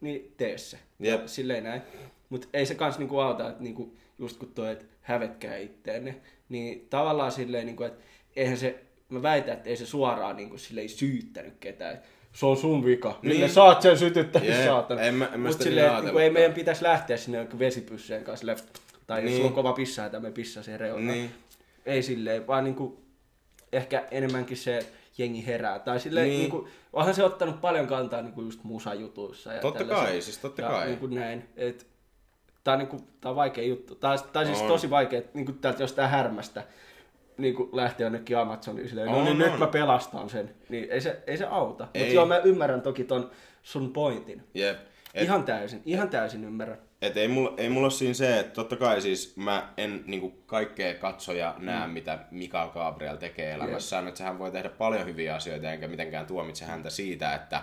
[0.00, 0.78] niin tee se.
[1.00, 1.26] Jep.
[1.26, 1.82] Silleen näin.
[2.28, 6.14] Mutta ei se kans niinku auta, että niinku, just kun toi, että hävetkää itteenne,
[6.48, 8.04] niin tavallaan silleen, niinku, että
[8.36, 11.98] eihän se, mä väitän, että ei se suoraan niinku, silleen syyttänyt ketään.
[12.32, 13.18] Se on sun vika.
[13.22, 13.40] Niin.
[13.40, 13.50] Niin.
[13.50, 14.64] saat sen sytyttää, Jep.
[14.66, 15.00] saatana.
[15.00, 18.24] En mä- en mä Mut sitä silleen, niin niinku, ei meidän pitäisi lähteä sinne vesipysseen
[18.24, 18.58] kanssa silleen,
[19.06, 19.36] tai jos Niin.
[19.36, 21.06] sulla on kova pissa, että me pissa siihen reunaan.
[21.06, 21.30] Niin.
[21.86, 23.00] Ei silleen, vaan niinku,
[23.72, 25.78] ehkä enemmänkin se että jengi herää.
[25.78, 26.38] Tai silleen, Niin.
[26.40, 26.50] niin.
[26.52, 29.52] niinku, onhan se ottanut paljon kantaa niinku just musajutuissa.
[29.52, 30.86] Ja Totta kai, siis totta ja kai.
[30.86, 31.48] Niinku näin.
[31.56, 31.86] Et,
[32.64, 33.94] tää on, niinku, tää on vaikea juttu.
[33.94, 34.68] Tää, on- tää on siis On.
[34.68, 36.62] tosi vaikea, että niinku täältä jostain härmästä
[37.38, 39.50] niinku lähtee jonnekin Amazoniin silleen, no On, niin on.
[39.50, 40.54] nyt mä pelastan sen.
[40.68, 41.84] Niin ei se, ei se auta.
[41.84, 43.30] Mutta joo, mä ymmärrän toki ton
[43.62, 44.42] sun pointin.
[44.54, 44.78] Jep.
[45.14, 46.78] Et, ihan täysin, ihan täysin ymmärrän.
[47.02, 50.30] Et ei mulla, ei mulla ole siinä se, että totta kai siis mä en niinku
[50.46, 51.92] kaikkea katsoja näe, mm.
[51.92, 54.08] mitä Mikael Gabriel tekee elämässään.
[54.08, 57.62] Että sehän voi tehdä paljon hyviä asioita, enkä mitenkään tuomitse häntä siitä, että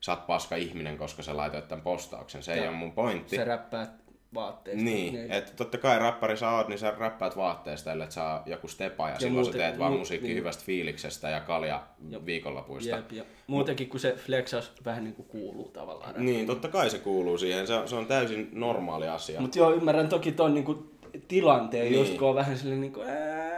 [0.00, 2.42] sä oot paska ihminen, koska sä laitoit tämän postauksen.
[2.42, 3.36] Se ei Ja ole mun pointti.
[3.36, 3.86] Se räppää
[4.34, 4.84] vaatteista.
[4.84, 9.08] Niin, että totta kai räppäri sä oot, niin sä räppäät vaatteesta, ellei oot joku stepa
[9.08, 10.36] ja, silloin muuten- sä teet vaan mu- musiikkia niin.
[10.38, 11.82] hyvästä fiiliksestä ja kalja
[12.26, 12.96] viikonlopuista.
[12.96, 16.14] Jep, ja muutenkin kun se flexaus vähän niin kuin kuuluu tavallaan.
[16.26, 17.66] Niin, totta kai se kuuluu siihen.
[17.66, 19.40] Se on, se on täysin normaali asia.
[19.40, 20.90] Mutta joo, ymmärrän toki ton niinku
[21.28, 21.92] tilanteen, Niin.
[21.92, 22.00] niin.
[22.08, 23.53] just kun on vähän silleen niinku, ää,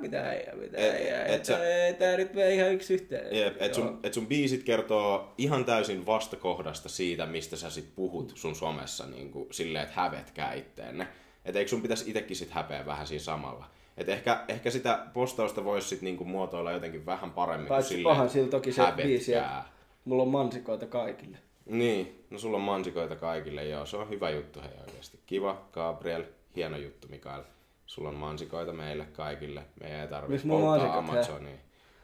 [0.00, 3.36] mitä ei, mitä Et- ei, et et, sä- ei, tää nyt vei ihan yksi yhteen.
[3.38, 8.32] Jep, et sun, et sun biisit kertoo ihan täysin vastakohdasta siitä, mistä sä sit puhut
[8.34, 11.08] sun somessa niin kuin, silleen, että hävetkää itteenne.
[11.44, 13.64] Et eikö sun pitäisi itekin sit häpeä vähän siinä samalla?
[13.96, 18.14] Et ehkä, ehkä sitä postausta voisi sit niinku muotoilla jotenkin vähän paremmin kuin Paitsi silleen,
[18.16, 19.06] pahan sillä toki se hävetkää.
[19.06, 19.62] biisi, että
[20.04, 21.36] mulla on mansikoita kaikille.
[21.66, 25.18] Niin, no sulla on mansikoita kaikille, joo, se on hyvä juttu hei oikeasti.
[25.26, 26.24] Kiva, Gabriel,
[26.56, 27.42] hieno juttu Mikael.
[27.90, 30.98] Sulla on mansikoita meille kaikille, me ei tarvitse Missä polttaa mansikat, hä?
[30.98, 31.56] Amazonia.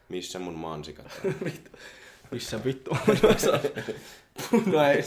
[0.09, 1.33] Missä mun mansikat on?
[2.31, 2.99] Missä vittu on
[4.73, 5.03] no ei.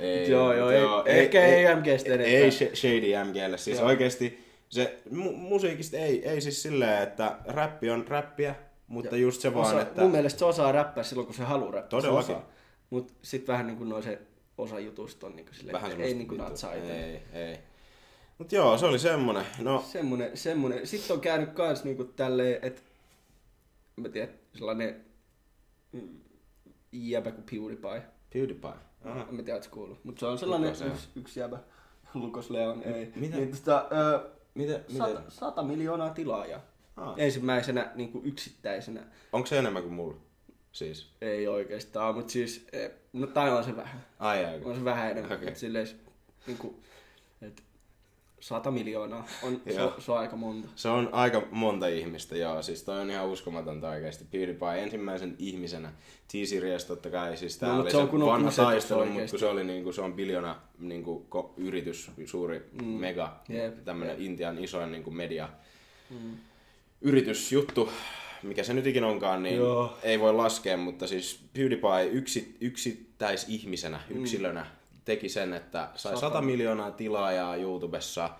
[0.00, 2.26] Ei, Joo, joo, ei- ehkä ei EMGstä enempää.
[2.26, 3.58] Ei sh- Shady MGlle.
[3.58, 3.86] Siis Joo.
[3.86, 8.54] oikeesti se mu- musiikista ei, ei siis silleen, että räppi on räppiä,
[8.86, 10.02] mutta just se vaan, Osa, että...
[10.02, 11.88] Mun mielestä se osaa räppää silloin, kun se haluaa räppää.
[12.00, 12.36] Todellakin.
[12.90, 14.18] Mutta sitten vähän niin kuin noin se
[14.58, 17.04] osa jutusta on niin kuin silleen, vähän että ei niin kuin natsaa itse.
[17.04, 17.58] Ei, ei.
[18.38, 19.46] Mut joo, se oli semmonen.
[19.58, 20.86] No, Semmonen, semmonen.
[20.86, 22.82] Sitten on käynyt kans niinku tälleen, että
[23.96, 25.04] mä tiedän, sellainen
[25.92, 26.20] mm,
[26.92, 28.02] jäbä kuin PewDiePie.
[28.32, 28.72] PewDiePie.
[29.04, 29.26] Aha.
[29.30, 30.04] Mä tiedä, ootko kuullut.
[30.04, 30.86] Mutta se on sellainen on?
[30.88, 31.58] yksi, yksi jäbä.
[32.14, 33.12] Lukos Leon, ei.
[33.16, 33.36] Mitä?
[33.36, 36.60] Niin, tota, ö, Miten, sata, sata miljoonaa tilaajaa.
[36.96, 37.14] Ah.
[37.16, 39.02] Ensimmäisenä niin kuin yksittäisenä.
[39.32, 40.16] Onko se enemmän kuin mulla?
[40.72, 41.10] Siis.
[41.20, 44.04] Ei oikeastaan, mutta siis, eh, no tai on se vähän.
[44.18, 44.60] Ai ai.
[44.64, 45.38] On se vähän enemmän.
[45.38, 45.54] Okay.
[45.54, 45.86] Silleen,
[46.46, 46.76] niin kuin,
[48.44, 49.26] 100 miljoonaa.
[49.42, 50.68] On, se, on, se on aika monta.
[50.76, 52.62] Se on aika monta ihmistä, joo.
[52.62, 54.24] Siis toi on ihan uskomatonta oikeesti.
[54.30, 55.92] PewDiePie ensimmäisen ihmisenä.
[56.28, 59.38] T-Series totta kai, siis tää no, oli se, on, se on vanha taistelu, mutta kun
[59.38, 62.84] se oli niinku, se on biljona niinku, ko, yritys, suuri mm.
[62.84, 64.26] mega, yep, tämmönen yep.
[64.26, 65.48] Intian isoin niinku, media
[66.10, 66.36] mm.
[67.00, 67.90] yritysjuttu
[68.42, 69.98] mikä se nyt ikinä onkaan, niin Joo.
[70.02, 74.20] ei voi laskea, mutta siis PewDiePie yksi, yksittäisihmisenä, mm.
[74.20, 76.16] yksilönä, mm teki sen, että sai Mm.
[76.16, 76.26] Sata.
[76.26, 78.30] 100 miljoonaa tilaajaa YouTubessa,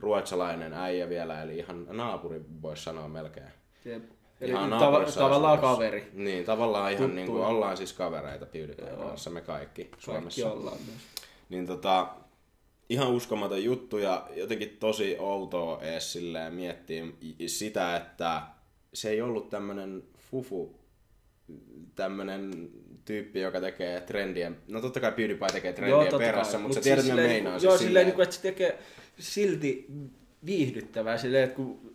[0.00, 3.50] ruotsalainen äijä vielä, eli ihan naapuri voisi sanoa melkein.
[3.84, 4.02] Jep.
[4.40, 6.10] Eli Ihan naapurissa tavallaan kaveri.
[6.12, 10.42] Niin, tavallaan ihan niin kuin, ollaan siis kavereita PewDiePien kanssa, me kaikki Suomessa.
[10.42, 10.98] Kaikki ollaan myös.
[11.48, 12.08] Niin tota,
[12.88, 17.04] ihan uskomaton juttu ja jotenkin tosi outoa ees silleen miettiä
[17.46, 18.42] sitä, että
[18.94, 20.80] se ei ollut tämmönen fufu,
[21.94, 22.70] tämmönen
[23.04, 26.80] tyyppi, joka tekee trendien, no totta kai PewDiePie tekee trendien totta perässä, mutta Mut sä
[26.80, 27.58] tiedät, siis mitä silleen meinaa.
[27.62, 28.78] Joo, siis silleen, niinku, että se tekee
[29.18, 29.86] silti
[30.46, 31.94] viihdyttävää silleen, että kun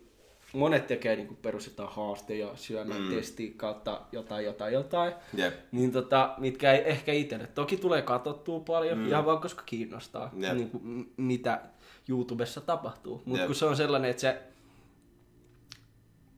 [0.52, 5.54] monet tekee niinku perus jotain haaste- ja syömätesti kautta jotain, jotain, jotain, Jep.
[5.72, 7.46] niin tota, mitkä ei ehkä itselle.
[7.46, 9.08] Toki tulee katsottua paljon, mm.
[9.08, 10.54] ihan vaan koska kiinnostaa, Jep.
[10.54, 11.60] niin kuin, mitä
[12.08, 13.22] YouTubessa tapahtuu.
[13.24, 14.36] Mutta kun se on sellainen, että se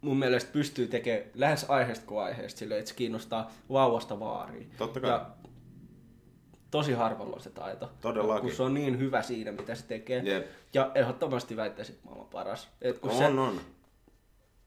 [0.03, 4.71] mun mielestä pystyy tekemään lähes aiheesta kuin aiheesta silleen, että se kiinnostaa vauvasta vaariin.
[4.79, 5.11] Totta kai.
[5.11, 5.27] Ja
[6.71, 7.91] tosi harvalla on se taito.
[8.01, 8.43] Todellakin.
[8.43, 10.23] Kun se on niin hyvä siinä, mitä se tekee.
[10.25, 10.47] Jep.
[10.75, 12.69] Ja ehdottomasti väittäisin, että maailman paras.
[12.83, 13.61] Et kun On, se, on.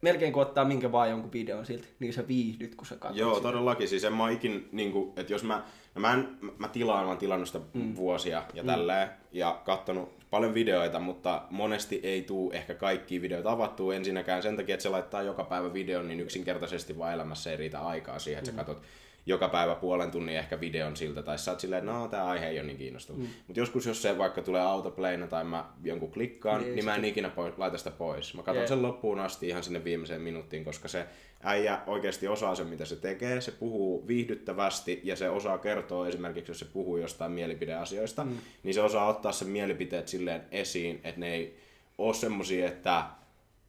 [0.02, 3.36] melkein kun ottaa minkä vaan jonkun videon siltä, niin sä viihdyt, kun sä katsot Joo,
[3.36, 3.48] sitä.
[3.48, 3.88] todellakin.
[3.88, 5.64] Siis en mä ikin, niin kuin, että jos mä,
[5.96, 7.96] no mä, en, mä tilaan, mä oon tilannut sitä mm.
[7.96, 8.68] vuosia ja mm.
[8.68, 14.58] tälleen, ja kattonut paljon videoita, mutta monesti ei tuu ehkä kaikki videoita avattua ensinnäkään sen
[14.58, 18.40] takia, että se laittaa joka päivä videon, niin yksinkertaisesti vaan elämässä ei riitä aikaa siihen,
[18.40, 18.58] että mm.
[18.58, 18.84] sä katot
[19.26, 22.48] joka päivä puolen tunnin ehkä videon siltä, tai sä oot silleen, että no tää aihe
[22.48, 23.18] ei ole niin kiinnostava.
[23.18, 23.28] Mm.
[23.48, 27.06] Mutta joskus jos se vaikka tulee autoplayna tai mä jonkun klikkaan, Niin, niin, mä en
[27.06, 28.34] ikinä pois, laita sitä pois.
[28.34, 28.68] Mä katson Jep.
[28.68, 31.06] sen loppuun asti ihan sinne viimeiseen minuuttiin, koska se
[31.44, 33.42] äijä oikeasti osaa sen, mitä se tekee.
[33.42, 38.38] Se puhuu viihdyttävästi ja se osaa kertoa esimerkiksi, jos se puhuu jostain mielipideasioista, mm.
[38.64, 41.58] niin se osaa ottaa sen mielipiteet silleen esiin, että ne ei
[41.98, 43.04] ole semmosia, että,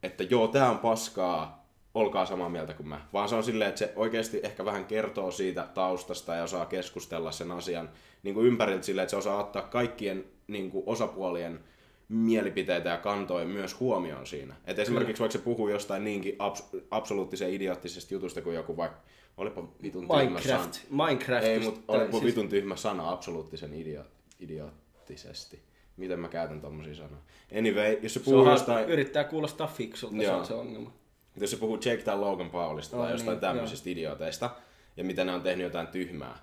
[0.02, 1.55] että joo, tää on paskaa,
[1.96, 3.00] olkaa samaa mieltä kuin mä.
[3.12, 7.32] Vaan se on silleen, että se oikeasti ehkä vähän kertoo siitä taustasta ja osaa keskustella
[7.32, 7.88] sen asian
[8.22, 11.60] niin kuin ympäriltä silleen, että se osaa ottaa kaikkien niin kuin osapuolien
[12.08, 14.54] mielipiteitä ja kantoja myös huomioon siinä.
[14.64, 18.98] Et esimerkiksi vaikka se puhuu jostain niinkin abs- absoluuttisen idioottisesta jutusta kuin joku vaikka,
[19.36, 20.74] olipa vitun tyhmä Minecraft.
[20.74, 21.06] sana.
[21.06, 21.44] Minecraft.
[21.46, 24.06] Ei, mutta olipa siis- vitun tyhmä sana absoluuttisen idio-
[24.40, 25.60] idioottisesti.
[25.96, 27.20] Miten mä käytän tommosia sanoja?
[27.58, 28.88] Anyway, jos se Se puhuu on, jostain...
[28.88, 30.38] Yrittää kuulostaa fiksulta, se Joo.
[30.38, 30.92] on se ongelma.
[31.40, 34.50] Jos se puhuu Jake tai Logan Paulista Oh, tai jostain niin, tämmöisistä idiooteista,
[34.96, 36.38] ja mitä ne on tehnyt jotain tyhmää,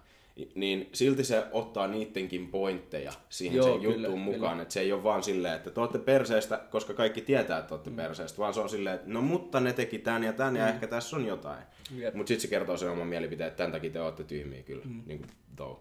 [0.56, 4.38] niin silti se ottaa niittenkin pointteja siihen Joo, sen kyllä, juttuun kyllä.
[4.38, 4.60] mukaan.
[4.60, 7.74] Että se ei ole vaan silleen, että te olette perseestä, koska kaikki tietää, että te
[7.74, 7.96] olette mm.
[7.96, 10.88] perseestä, vaan se on silleen, että no mutta ne teki tän ja tän, ja ehkä
[10.88, 11.64] tässä on jotain.
[11.98, 12.14] Jep.
[12.16, 15.04] Mutta sitten se kertoo sen oman mielipiteen, että tämän takia te olette tyhmiä kyllä, mm.
[15.06, 15.80] niin kuin though.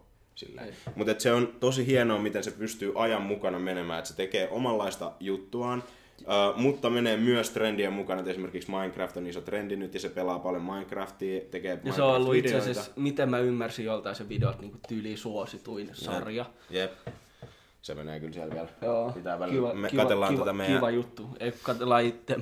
[0.95, 5.11] Mutta se on tosi hienoa, miten se pystyy ajan mukana menemään, että se tekee omanlaista
[5.19, 5.83] juttuaan,
[6.21, 10.09] Uh, mutta menee myös trendien mukana, että esimerkiksi Minecraft on iso trendi nyt ja se
[10.09, 14.29] pelaa paljon Minecraftia, tekee Ja se on ollut itse asiassa, miten mä ymmärsin joltain se
[14.29, 16.45] videot, niin tyyli suosituin sarja.
[16.69, 16.91] Jep.
[17.81, 18.67] Se menee kyllä siellä vielä.
[18.81, 19.69] Joo, Pitää välillä.
[19.69, 20.75] kiva, me kiva, katsellaan kiva, tätä meidän...
[20.75, 21.29] kiva juttu.
[21.39, 22.35] Ei kun katsellaan itse.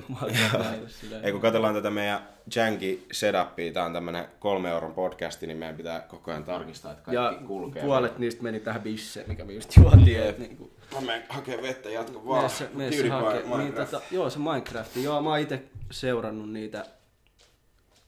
[1.22, 5.76] Ei kun katsellaan tätä meidän janky setupia, tää on tämmönen kolme euron podcasti, niin meidän
[5.76, 7.82] pitää koko ajan tarkistaa, että kaikki Ja kulkee.
[7.82, 10.16] puolet niistä meni tähän bisseen, mikä me just juotiin.
[10.16, 10.28] Jep.
[10.28, 12.42] et Niinku, Mä menen hakee vettä, jatka vaan.
[12.42, 14.96] Meessä, meessä hakee, niin, tota, joo, se Minecraft.
[14.96, 16.84] Joo, mä oon itse seurannut niitä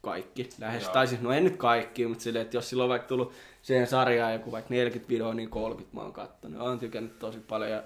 [0.02, 0.82] kaikki lähes.
[0.82, 0.92] Joo.
[0.92, 3.32] Tai siis, no en nyt kaikki, mutta silleen, että jos silloin on vaikka tullut
[3.62, 6.60] siihen sarjaan joku vaikka 40 videoa, niin 30 mä oon kattonut.
[6.60, 7.82] Oon tykännyt tosi paljon ja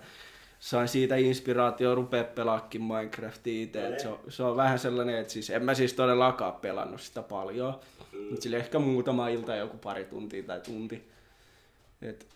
[0.61, 3.99] sain siitä inspiraatio rupea pelaakin Minecraftia itse.
[3.99, 7.81] Se, on, se on vähän sellainen, että siis en mä siis todellakaan pelannut sitä paljon.
[8.13, 8.19] Mm.
[8.19, 11.09] Mutta sille ehkä muutama ilta joku pari tuntia tai tunti.
[12.03, 12.27] Et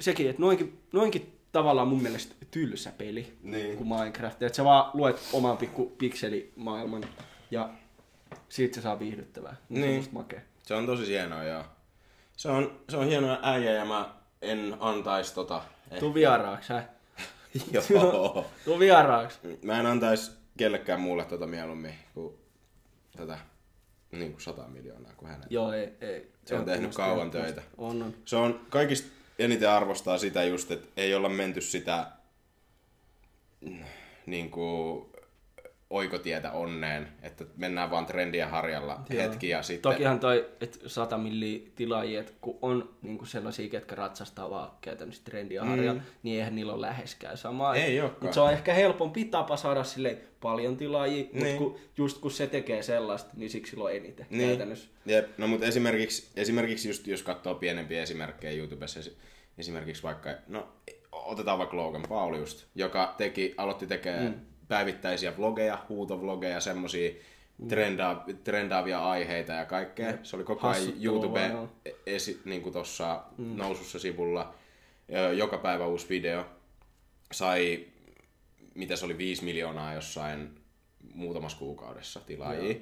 [0.00, 3.76] sekin, että noinkin, noinkin tavallaan mun mielestä tylsä peli Niin.
[3.76, 4.42] kuin Minecraft.
[4.42, 7.04] Että sä vaan luet oman pikku pikselimaailman
[7.50, 7.68] ja
[8.48, 9.56] siitä se saa viihdyttävää.
[9.68, 10.04] Niin.
[10.04, 10.26] Se on.
[10.62, 11.64] Se on tosi hienoa, joo.
[12.36, 15.62] Se on, se on hieno äijä ja mä en antais tota...
[16.00, 16.84] Tuu vieraaksi, hä?
[17.90, 18.46] Joo.
[18.64, 19.38] Tuu vieraaksi.
[19.62, 22.34] Mä en antaisi kellekään muulle tota mieluummin kuin
[23.16, 23.38] tätä
[24.12, 25.50] niin kuin 100 miljoonaa kuin hänet.
[25.50, 26.32] Joo, ei, ei.
[26.44, 27.62] Se on tehnyt kauan töitä.
[27.78, 28.14] On, on.
[28.24, 29.08] Se on kaikista
[29.38, 32.06] eniten arvostaa sitä just, että ei olla menty sitä
[33.60, 33.84] mm,
[34.26, 35.06] niin kuin,
[35.90, 39.22] oikotietä onneen, että mennään vaan trendien harjalla Joo.
[39.22, 39.92] hetki ja sitten...
[39.92, 45.22] Tokihan toi, että 100 milliä tilaajia, että kun on niin sellaisia, ketkä ratsastaa vaan käytännössä
[45.24, 47.74] trendiä harjalla, niin eihän niillä ole läheskään samaa.
[47.74, 47.80] Mm.
[47.80, 48.00] Ei.
[48.02, 51.58] Mutta se on ehkä helpompi tapa saada sille paljon tilaajia, mutta Niin.
[51.58, 54.48] kun, just kun se tekee sellaista, niin siksi sillä on eniten Niin.
[54.48, 54.88] käytännössä.
[55.06, 55.38] Jep.
[55.38, 59.16] No mutta esimerkiksi, esimerkiksi just jos katsoo pienempiä esimerkkejä YouTubessa, esi-
[59.58, 60.68] esimerkiksi vaikka, no
[61.12, 64.40] otetaan vaikka Logan Paul just, joka teki, aloitti tekemään mm.
[64.68, 67.10] Päivittäisiä vlogeja, huutovlogeja, semmosia
[67.68, 70.14] trendaa, trendaavia aiheita ja kaikkea.
[70.22, 71.68] Se oli koko ajan YouTube joo.
[72.06, 73.56] esi, niin kuin tossa mm.
[73.56, 74.54] nousussa sivulla,
[75.36, 76.46] joka päivä uusi video.
[77.32, 77.86] Sai,
[78.74, 80.50] mitä se oli, 5 miljoonaa jossain
[81.14, 82.74] muutamassa kuukaudessa tilaajia.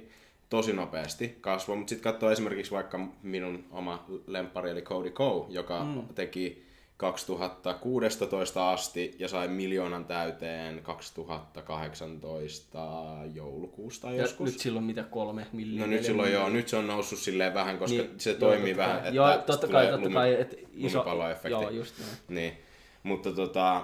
[0.49, 5.83] Tosi nopeasti kasvoi, mutta sitten katsoo esimerkiksi vaikka minun oma lemppari eli Cody Ko, joka
[5.83, 6.07] mm.
[6.15, 6.63] teki
[6.97, 12.79] 2016 asti ja sai miljoonan täyteen 2018
[13.33, 14.51] joulukuusta Ja joskus.
[14.51, 15.81] nyt silloin mitä kolme milliä.
[15.81, 16.39] No nyt silloin milliä.
[16.39, 19.07] joo, nyt se on noussut silleen vähän, koska Niin, se joo, toimii totta vähän, kai.
[19.07, 21.49] että Joo, totta kai, totta lumi- kai, että iso- lumipalloefekti.
[21.49, 22.11] joo, just näin.
[22.27, 22.57] Niin,
[23.03, 23.83] mutta tota,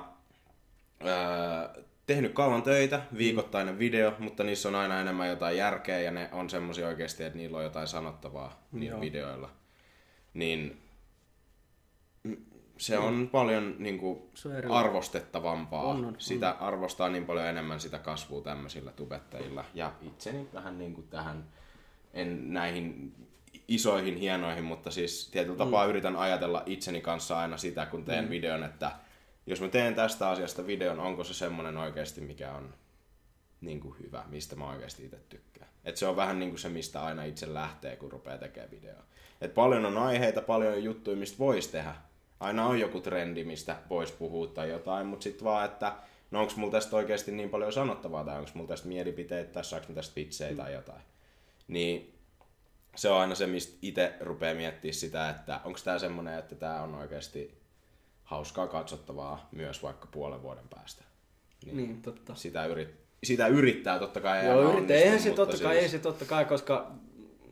[1.00, 6.30] ää, tehnyt kauan töitä, viikoittainen video, mutta niissä on aina enemmän jotain järkeä ja ne
[6.32, 9.02] on semmosia oikeasti, että niillä on jotain sanottavaa niillä Joo.
[9.02, 9.50] videoilla.
[10.34, 10.82] Niin
[12.80, 15.84] mm, se on paljon niin kuin, Se on arvostettavampaa.
[15.84, 19.66] On, on, sitä arvostaa niin paljon enemmän sitä kasvua tämmöisillä tubettajilla.
[19.74, 21.46] Ja itseni vähän niin kuin tähän,
[22.14, 23.14] en näihin
[23.68, 28.30] isoihin hienoihin, mutta siis tietyllä tapaa yritän ajatella itseni kanssa aina sitä, kun teen mm.
[28.30, 28.92] videon, että
[29.46, 32.74] jos mä teen tästä asiasta videon, onko se semmoinen oikeasti, mikä on
[33.62, 35.70] niin kuin hyvä, mistä mä oikeasti itse tykkään.
[35.84, 39.04] Et se on vähän niin kuin se, mistä aina itse lähtee, kun rupeaa tekemään videoa.
[39.42, 41.96] Et paljon on aiheita, paljon on juttuja, mistä voisi tehdä.
[42.40, 45.94] Aina on joku trendi, mistä voisi puhua tai jotain, mutta sitten vaan, että
[46.32, 49.94] no onko mulla tästä oikeasti niin paljon sanottavaa, tai onko mulla tästä mielipiteitä, tai saanko
[49.94, 51.02] tästä vitsejä tai jotain.
[51.68, 52.14] Niin
[52.96, 56.82] se on aina se, mistä itse rupeaa miettimään sitä, että onko tämä semmoinen, että tämä
[56.82, 57.60] on oikeasti
[58.24, 61.04] hauskaa katsottavaa myös vaikka puolen vuoden päästä.
[61.66, 62.36] Niin, niin totta.
[62.36, 62.90] Sitä, yrit,
[63.24, 64.46] sitä yrittää totta kai.
[64.46, 64.98] Joo, yrittää.
[64.98, 66.92] Eihän se onnistu, totta kai, siis- ei se totta kai, koska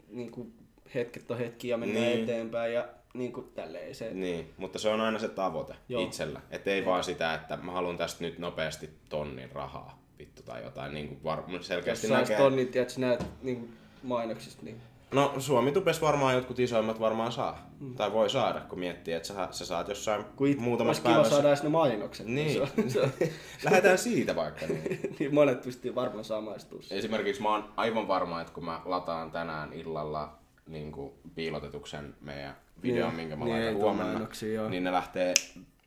[0.09, 0.53] niin kuin,
[0.95, 2.23] hetket on hetkiä ja mennään Niin.
[2.23, 2.87] eteenpäin ja
[3.17, 4.09] niin kuin, tälleen se.
[4.13, 6.01] Niin, mutta se on aina se tavoite Joo.
[6.01, 6.07] Joo.
[6.07, 6.41] itsellä.
[6.51, 10.93] Että ei vaan sitä, että mä haluan tästä nyt nopeasti tonnin rahaa, vittu tai jotain.
[10.93, 12.37] Niin kuin var- Jos selkeästi sais näkee.
[12.43, 14.81] tonnin, tiedätkö, näet niin kuin mainoksista, niin
[15.13, 17.69] No Suomi tupes varmaan jotkut isoimmat varmaan saa.
[17.79, 17.95] Mm.
[17.95, 21.13] Tai voi saada, kun miettii, että sä, sä saat jossain kun it, muutamassa olisi kiva
[21.13, 21.35] päivässä.
[21.35, 22.25] saada edes ne mainokset.
[22.27, 22.53] Niin.
[22.53, 23.09] Se on, se on,
[23.65, 24.65] Lähdetään siitä vaikka.
[24.67, 24.99] Niin.
[25.19, 26.81] niin monet pystyy varmaan samaistua.
[26.81, 26.97] siihen.
[26.99, 30.37] Esimerkiksi mä oon aivan varma, että kun mä lataan tänään illalla
[30.67, 33.15] niin kuin piilotetuksen meidän videon, Niin.
[33.15, 34.69] minkä mä Niin, laitan huomenna, mainoksia, joo.
[34.69, 35.33] niin ne lähtee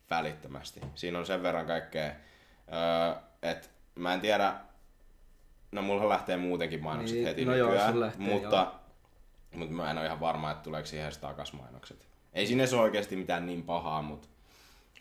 [0.09, 0.81] välittömästi.
[0.95, 4.53] Siinä on sen verran kaikkea, öö, että mä en tiedä,
[5.71, 8.73] no mulla lähtee muutenkin mainokset Niin, heti no joo, nykyään, sulla lähtee, mutta,
[9.55, 12.07] mutta mä en ole ihan varma, että tuleeko siihen takas mainokset.
[12.33, 14.27] Ei siinä ole oikeasti mitään niin pahaa, mutta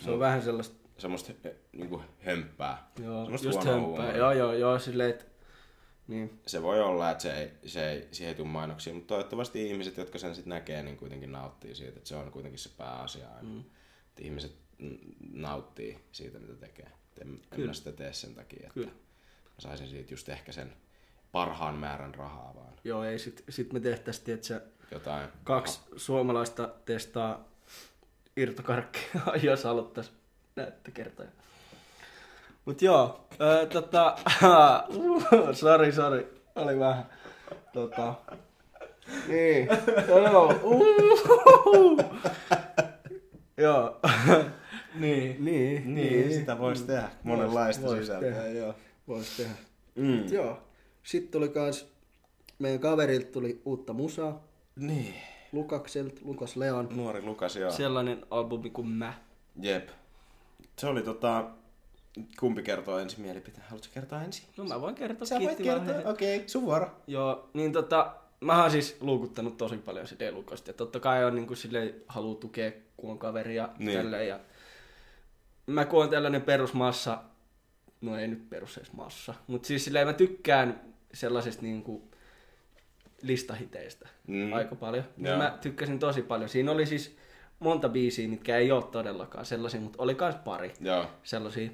[0.00, 1.32] Se on vähän sellaista, semmoista
[1.72, 2.86] niinku hömppää.
[3.02, 4.16] joo, semmoista just hömppää.
[4.16, 5.24] Joo, joo, joo, silleen, että
[6.10, 6.40] niin.
[6.46, 9.96] se voi olla, että se ei, se ei, siihen ei tule mainoksia, mutta toivottavasti ihmiset,
[9.96, 13.48] jotka sen sitten näkee, niin kuitenkin nauttii siitä, että se on kuitenkin se pääasia aina.
[13.48, 13.60] Mm.
[14.08, 14.52] Että ihmiset
[15.32, 16.90] nauttii siitä, mitä tekee.
[17.20, 18.90] En, en mä sitä tee sen takia, että Kyllä.
[18.90, 20.72] mä saisin siitä just ehkä sen
[21.32, 22.72] parhaan määrän rahaa vaan.
[22.84, 25.28] Joo, ei sit, sit me tehtäisiin, että se Jotain.
[25.44, 27.48] kaksi suomalaista testaa
[28.36, 30.16] irtokarkkia, jos haluttaisiin
[30.56, 31.30] näyttökertoja.
[32.64, 33.28] Mut joo,
[33.72, 34.16] tota,
[35.52, 37.06] sori, sori, oli vähän,
[37.72, 38.14] tota,
[39.28, 39.68] niin,
[40.08, 40.52] joo,
[43.56, 44.00] joo,
[45.00, 47.08] niin, niin, Niin, sitä voisi tehdä.
[47.22, 48.30] Monenlaista Vois sisältöä.
[48.32, 48.74] tehdä, joo,
[49.08, 49.52] vois tehdä.
[49.94, 50.32] Mm.
[50.32, 50.58] Joo,
[51.02, 51.86] sitten tuli kans,
[52.58, 54.44] meidän kaverilta tuli uutta musaa,
[54.76, 55.14] Niin.
[55.52, 56.88] Lukakselta, Lukas Leon.
[56.90, 57.70] Nuori Lukas, joo.
[57.70, 59.14] Sellainen albumi kuin mä.
[59.60, 59.88] Jep.
[60.78, 61.50] Se oli tota...
[62.40, 63.64] Kumpi kertoo ensin mielipiteen?
[63.68, 64.44] Haluatko kertoa ensin?
[64.56, 65.26] No mä voin kertoa.
[65.26, 66.90] Sä voit kertoa, okei, okay, sun vuoro.
[67.06, 70.70] Joo, niin tota, mä oon siis luukuttanut tosi paljon sitä Lukasta.
[70.70, 73.86] Ja totta kai on niinku silleen, haluu tukea, kun on kaveri ja Niin.
[73.86, 73.98] niin.
[73.98, 74.28] tälleen.
[74.28, 74.40] Ja
[75.66, 77.18] mä kun on tällainen perusmassa,
[78.00, 80.80] no ei nyt perus edes massa, mutta siis silleen mä tykkään
[81.14, 82.08] sellaisesta niinku
[83.22, 84.52] listahiteistä Mm.
[84.52, 85.04] aika paljon.
[85.16, 86.48] Niin mä tykkäsin tosi paljon.
[86.48, 87.16] Siinä oli siis
[87.58, 91.06] monta biisiä, mitkä ei ole todellakaan sellaisia, mutta oli kans pari Joo.
[91.22, 91.70] sellaisia.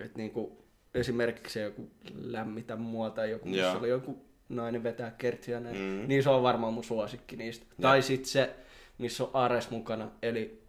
[0.00, 5.60] Että niinku, esimerkiksi se joku lämmitä mua tai joku, missä oli joku nainen vetää kertsiä
[5.60, 6.08] näin, Mm.
[6.08, 7.66] niin se on varmaan mun suosikki niistä.
[7.80, 8.54] Tai sitten se,
[8.98, 10.62] missä on Ares mukana, eli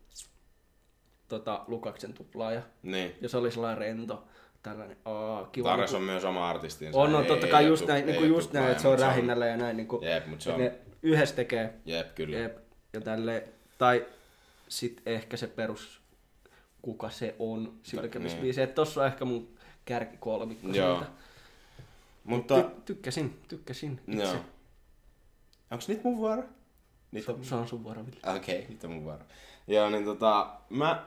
[1.28, 2.62] tota, Lukaksen tuplaaja.
[2.84, 3.16] Niin.
[3.22, 4.24] Ja se oli sellainen rento,
[4.64, 5.70] tällainen, aa, kiva.
[5.70, 7.00] Tares niinku- on myös oma artistinsa.
[7.00, 9.78] on, on totta kai just näin, niinku just näin, että se on rähinnällä ja näin,
[9.78, 10.74] niinku, Jep, mut se on- ne
[11.04, 12.38] yhdessä tekee Jep, kyllä.
[12.38, 12.58] Jep.
[12.94, 13.44] Ja tälle,
[13.78, 14.06] tai
[14.68, 16.01] sitten ehkä se perus,
[16.82, 18.62] kuka se on sylkemisbiisi.
[18.62, 18.74] niin.
[18.76, 19.50] Tossa on ehkä mun
[19.86, 20.98] kärkikolmikko Joo.
[20.98, 21.12] siitä.
[22.24, 24.00] Mutta, Ty- tykkäsin, tykkäsin.
[24.08, 24.24] itse.
[24.24, 24.36] joo.
[25.72, 26.44] Onks nyt mun vuoro?
[27.12, 27.46] Nyt Se, on...
[27.46, 28.36] se on sun vuoro, Ville.
[28.36, 29.24] Okei, okay, nyt on mun vuoro.
[29.68, 31.06] Joo, niin tota, mä...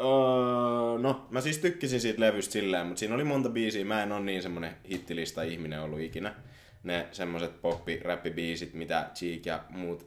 [0.00, 3.84] Öö, no, mä siis tykkäsin siitä levystä silleen, mutta siinä oli monta biisiä.
[3.84, 6.34] Mä en ole niin semmonen hittilista ihminen ollut ikinä.
[6.82, 10.06] Ne semmoset poppi räppibiisit, mitä Cheek ja muut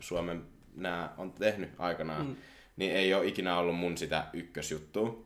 [0.00, 0.42] Suomen
[0.76, 2.36] nää on tehnyt aikanaan, mm.
[2.78, 5.24] Niin ei ole ikinä ollut mun sitä ykkösjuttua.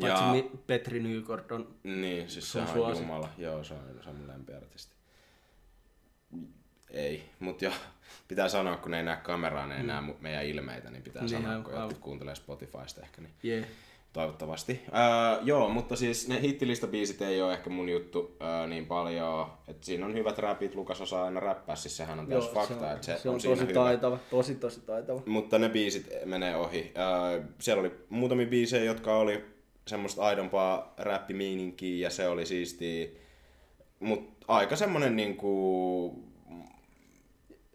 [0.00, 3.02] Paitsi mi- Petri Nykort on Niin, siis se on suosikki.
[3.02, 3.30] Jumala.
[3.38, 4.92] Joo, se on, se on mun lempiartisti.
[6.90, 7.72] Ei, mutta jo,
[8.28, 11.30] pitää sanoa, kun ei näe kameraa, ne ei näe mu- meidän ilmeitä, niin pitää Niin,
[11.42, 13.66] sanoa, kun jotkut kuuntelee Spotifysta ehkä, niin jee.
[14.14, 14.80] Toivottavasti.
[14.86, 19.46] Öö, joo, mutta siis ne hittilistabiisit ei ole ehkä mun juttu öö, niin paljon.
[19.68, 22.84] Et siinä on hyvät räpit, Lukas osaa aina räppää, siis sehän on täys fakta, se
[22.84, 23.80] on, että se, se on, siinä tosi hyvä.
[23.80, 25.22] taitava, tosi tosi taitava.
[25.26, 26.92] Mutta ne biisit menee ohi.
[26.98, 29.44] Öö, siellä oli muutamia biisejä, jotka oli
[29.86, 33.08] semmoista aidompaa räppimiininkiä ja se oli siistiä.
[34.00, 36.24] Mutta aika semmonen niinku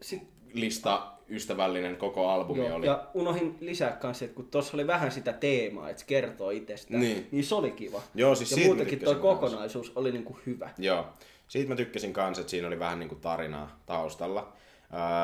[0.02, 2.86] Sitten lista ystävällinen koko albumi Joo, oli.
[2.86, 7.02] ja unohin lisää kanssa, että kun tuossa oli vähän sitä teemaa, että se kertoo itsestään,
[7.02, 7.28] Niin.
[7.32, 8.02] niin se oli kiva.
[8.16, 9.18] Joo, siis ja muutenkin kans.
[9.18, 10.70] kokonaisuus oli niinku hyvä.
[10.78, 11.06] Joo.
[11.48, 14.54] Siitä mä tykkäsin kanssa, että siinä oli vähän niinku tarinaa taustalla.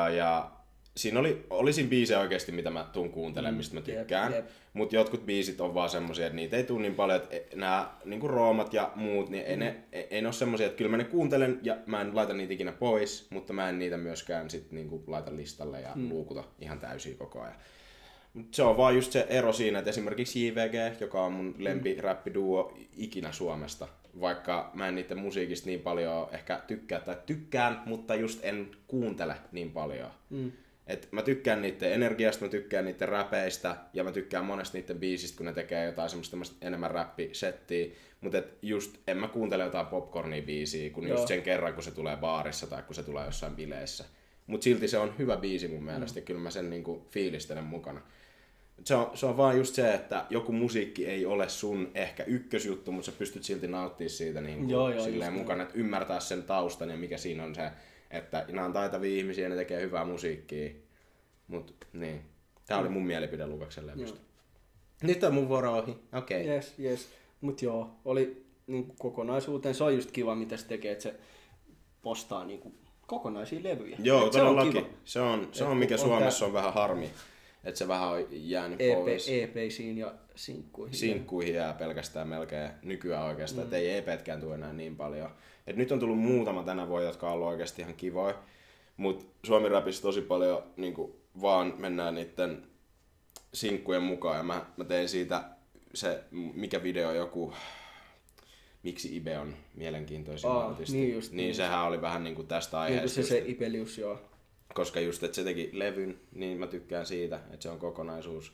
[0.06, 0.50] Öö, ja
[0.96, 4.32] siinä oli, oli siinä biisejä oikeasti, mitä mä tuun kuuntelemaan, mistä mä Mm, jep, tykkään.
[4.32, 4.46] jep.
[4.72, 8.28] Mutta jotkut biisit on vaan semmosia, että niitä ei tule niin paljon, että nämä niinku
[8.28, 9.50] roomat ja muut, niin Mm.
[9.50, 12.16] ei, ne, ei, ei ne ole semmosia, että kyllä mä ne kuuntelen ja mä en
[12.16, 16.08] laita niitä ikinä pois, mutta mä en niitä myöskään sit niinku laita listalle ja mm.
[16.08, 17.54] luukuta ihan täysin koko ajan.
[18.34, 22.78] Mut se on vaan just se ero siinä, että esimerkiksi JVG, joka on mun lempiräppiduo
[22.96, 23.88] ikinä Suomesta,
[24.20, 29.34] vaikka mä en niiden musiikista niin paljon ehkä tykkää, tai tykkään, mutta just en kuuntele
[29.52, 30.10] niin paljon.
[30.30, 30.52] Mm.
[30.86, 35.36] Et mä tykkään niiden energiasta, mä tykkään niiden räpeistä, ja mä tykkään monesta niiden biisistä,
[35.36, 37.86] kun ne tekee jotain semmoista enemmän räppisettiä,
[38.20, 41.16] mutta just en mä kuuntele jotain popcornia biisiä, kun Joo.
[41.16, 44.04] just sen kerran, kun se tulee baarissa tai kun se tulee jossain bileissä.
[44.46, 46.24] Mutta silti se on hyvä biisi mun mielestä, mm.
[46.24, 48.00] kyllä mä sen niinku fiilistelen mukana.
[48.84, 52.92] Se on, se on vaan just se, että joku musiikki ei ole sun ehkä ykkösjuttu,
[52.92, 56.42] mutta sä pystyt silti nauttimaan siitä niin kuin Joo, joo, silleen mukana, että ymmärtää sen
[56.42, 57.70] taustan ja mikä siinä on se,
[58.10, 60.70] että nämä on taitavia ihmisiä ja ne tekee hyvää musiikkia.
[61.48, 62.20] Mut niin,
[62.66, 64.20] tää oli mun mielipide Lukaksen levystä.
[65.02, 65.96] Nyt on mun vuoro ohi.
[66.12, 66.42] Okei.
[66.42, 66.54] Okay.
[66.54, 67.08] Yes, yes.
[67.40, 71.14] Mut joo, oli niin kokonaisuuteen, se on just kiva, mitä se tekee, että se
[72.02, 72.74] postaa niin
[73.06, 73.96] kokonaisia levyjä.
[74.02, 74.84] Joo, Et se on todellakin.
[74.84, 74.94] kiva.
[75.04, 77.10] Se on, se on mikä on Suomessa on vähän harmi,
[77.64, 79.28] että se vähän on jäänyt EP, pois.
[79.28, 80.94] EPisiin ja sinkkuihin.
[80.96, 83.64] sinkkuihin jää pelkästään melkein nykyään oikeastaan, mm.
[83.64, 85.30] että ei EPtkään tule enää niin paljon.
[85.66, 88.34] Et nyt on tullut muutama tänä vuonna, jotka on ollut oikeasti ihan kivoja,
[88.96, 90.94] mutta Suomi Rapissa tosi paljon niin
[91.40, 92.62] vaan mennään niiden
[93.54, 95.44] sinkkujen mukaan ja mä, mä tein siitä
[95.94, 97.52] se, mikä video joku,
[98.82, 100.96] miksi Ibe on mielenkiintoisin Aa, artisti.
[100.96, 103.14] niin just, niin, niin sehän oli vähän niin kuin tästä Niin kuin aiheesta.
[103.14, 104.20] se, just, se Ibelius, joo.
[104.74, 108.52] koska just, että se teki levyn, niin mä tykkään siitä, että se on kokonaisuus.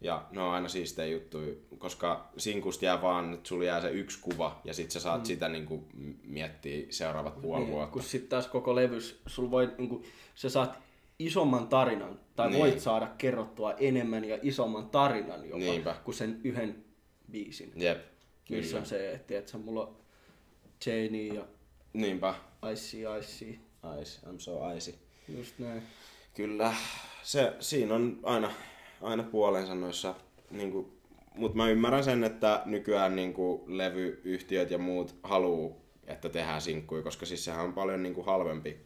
[0.00, 4.18] Ja ne on aina siistejä juttuja, koska sinkusta jää vaan, että sulla jää se yksi
[4.22, 5.24] kuva ja sit sä saat mm.
[5.26, 5.84] sitä niinku
[6.22, 7.92] miettiä seuraavat puoli Niin, vuotta.
[7.92, 10.78] kun sitten taas koko levys, sul voi, niin kuin, sä saat
[11.18, 12.58] isomman tarinan, tai Niin.
[12.60, 15.96] voit saada kerrottua enemmän ja isomman tarinan jopa, Niinpä.
[16.04, 16.84] kuin sen yhden
[17.30, 17.72] biisin.
[17.76, 17.98] Jep,
[18.50, 18.80] Missä kyllä.
[18.80, 19.96] on se, että et sä, mulla on
[20.86, 21.44] Janie ja
[21.92, 22.34] Niinpä.
[22.72, 23.58] Icy Icy.
[24.02, 24.94] Ice, I'm so icy.
[25.28, 25.82] Just näin.
[26.34, 26.74] Kyllä,
[27.22, 28.50] se, siinä on aina,
[29.02, 30.14] aina puolensa noissa,
[30.50, 30.92] niinku,
[31.34, 35.76] mutta mä ymmärrän sen, että nykyään niinku, levyyhtiöt ja muut haluu,
[36.06, 38.76] että tehdään sinkkuja, koska siis sehän on paljon niinku, halvempi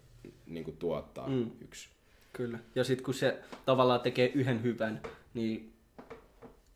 [0.47, 1.51] niinku, tuottaa mm.
[1.65, 1.89] yksi.
[2.33, 2.59] Kyllä.
[2.75, 5.03] Ja sitten kun se tavallaan tekee yhden hyvän,
[5.35, 5.73] niin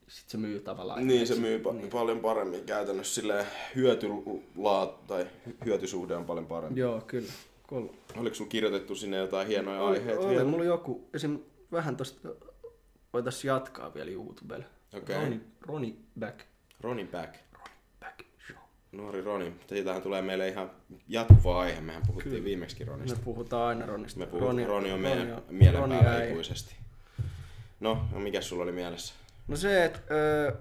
[0.08, 1.06] sit se myy tavallaan.
[1.06, 3.14] Niin, se myy pa- paljon paremmin käytännössä.
[3.14, 5.26] Silleen hyötylaat tai
[5.64, 6.80] hyötysuhde on paljon parempi.
[6.80, 7.32] Joo, kyllä.
[7.66, 10.44] Kol- Oliko sulla kirjoitettu sinne jotain hienoja oli, aiheita oli, vielä?
[10.44, 11.38] mulla joku, esim.
[11.72, 12.28] vähän tosta,
[13.14, 14.64] voitais jatkaa vielä YouTubella.
[14.96, 15.16] Okei.
[15.16, 16.40] Roni, Roni Back.
[16.80, 17.34] Roni Back.
[17.52, 18.56] Roni Back Show.
[18.92, 19.52] Nuori Roni.
[19.68, 20.70] Siitähän tulee meille ihan
[21.08, 21.80] jatkuva aihe.
[21.80, 22.44] Mehän puhuttiin Kyllä.
[22.44, 23.18] viimeksi Ronista.
[23.18, 24.20] Me puhutaan aina Ronista.
[24.20, 26.74] Me puhutaan, Roni, Roni on meidän Roni mielenpäällä ikuisesti.
[27.80, 29.14] No, no mikä sulla oli mielessä?
[29.48, 30.52] No se, että öö,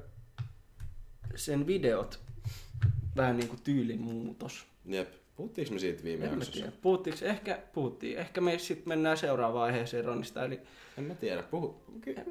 [1.36, 2.20] sen videot
[3.16, 4.66] vähän niinku tyylimuutos.
[4.86, 5.14] Jep.
[5.36, 6.54] Puhuttiinko me siitä viime En jaksossa?
[6.54, 6.72] tiedä.
[6.82, 7.26] Puhuttiinko?
[7.26, 8.18] Ehkä puhuttiin.
[8.18, 10.46] Ehkä me sitten mennään seuraavaan aiheeseen Ronista.
[10.46, 10.60] Eli
[10.98, 11.44] En mä tiedä.
[11.44, 11.76] Puhu...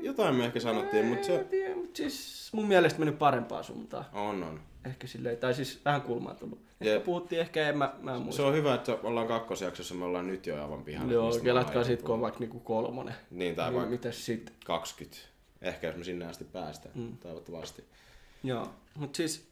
[0.00, 1.44] Jotain me ehkä sanottiin, mutta se...
[1.50, 4.04] tiedä, mutta siis mun mielestä mennyt parempaan suuntaan.
[4.12, 4.60] On, on.
[4.84, 6.58] Ehkä silleen, tai siis vähän kulmaa tullut.
[6.80, 7.04] Ehkä Jep.
[7.04, 8.36] puhuttiin, ehkä en mä, mä en muista.
[8.36, 11.12] Se on hyvä, että ollaan kakkosjaksossa, me ollaan nyt jo aivan pihalla.
[11.12, 13.14] Joo, kelatkaa sit, kun on vaikka niinku kolmonen.
[13.30, 14.52] Niin, tai Niin, vaikka mitäs sit?
[14.64, 15.18] 20.
[15.62, 17.16] Ehkä jos me sinne asti päästään, Mm.
[17.16, 17.84] toivottavasti.
[18.44, 19.48] Joo, mutta siis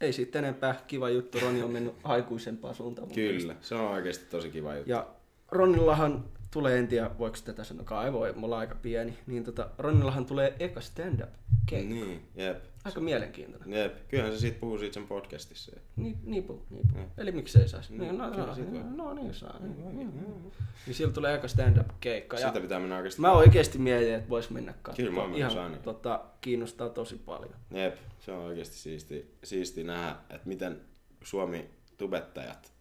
[0.00, 0.74] ei siitä enempää.
[0.86, 3.08] Kiva juttu, Roni on mennyt aikuisempaan suuntaan.
[3.08, 3.40] mun mielestä.
[3.40, 4.90] Kyllä, se on oikeasti tosi kiva juttu.
[4.90, 5.06] Ja
[5.50, 9.70] Ronillahan tulee, en tiedä voiko tätä sanoa, ei voi, me ollaan aika pieni, niin tota,
[9.78, 11.30] Ronillahan tulee eka stand-up
[11.66, 11.94] keikka.
[11.94, 12.64] Niin, jep.
[12.84, 13.72] Aika mielenkiintoinen.
[13.80, 15.72] Jep, kyllähän se siitä puhuu siitä sen podcastissa.
[15.96, 16.98] Niin, niipu, niipu.
[17.18, 17.92] Eli miksei saisi?
[17.92, 18.82] Niin, Niin, no, no, voi.
[18.96, 19.56] no, niin saa.
[19.60, 20.52] Niin, niin, niin.
[20.86, 22.36] niin sillä tulee eka stand-up keikka.
[22.36, 23.20] Sitä pitää mennä oikeasti.
[23.20, 24.96] mä oikeesti mietin, että vois mennä katsomaan.
[25.12, 25.76] Kyllä mä oon Ihan aina.
[25.76, 27.54] tota, kiinnostaa tosi paljon.
[27.70, 30.80] Jep, se on oikeasti siisti, siisti nähdä, että miten
[31.24, 32.72] Suomi tubettajat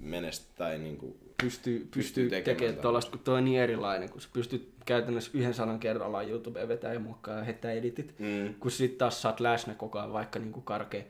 [0.00, 4.28] menest tai niinku, pystyy, pystyy, Pystyy tekemään tuollaista, kun toi on niin erilainen, kun sä
[4.32, 8.98] pystyt käytännössä yhden sanan kerrallaan YouTubeen vetää ja muokkaa ja heittää editit, mm, kun sit
[8.98, 11.02] taas oot läsnä koko ajan vaikka niinku karkea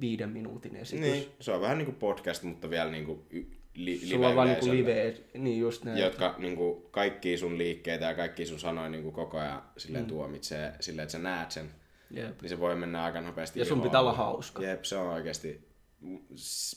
[0.00, 1.00] viiden minuutin esitys.
[1.00, 4.66] niin, se on vähän niinku podcast, mutta vielä niinku y- li, Sulla on vaan niinku
[4.66, 5.98] live-yleisölle, live, niin just näin.
[5.98, 10.08] jotka niinku kaikki sun liikkeitä ja kaikki sun sanoja niinku koko ajan silleen mm.
[10.08, 11.70] tuomitsee silleen, että sä näet sen,
[12.10, 12.42] Jep.
[12.42, 13.58] niin se voi mennä aika nopeasti.
[13.58, 13.88] Ja sun ihoon.
[13.88, 14.62] pitää olla hauska.
[14.62, 15.60] Jep, se on oikeasti,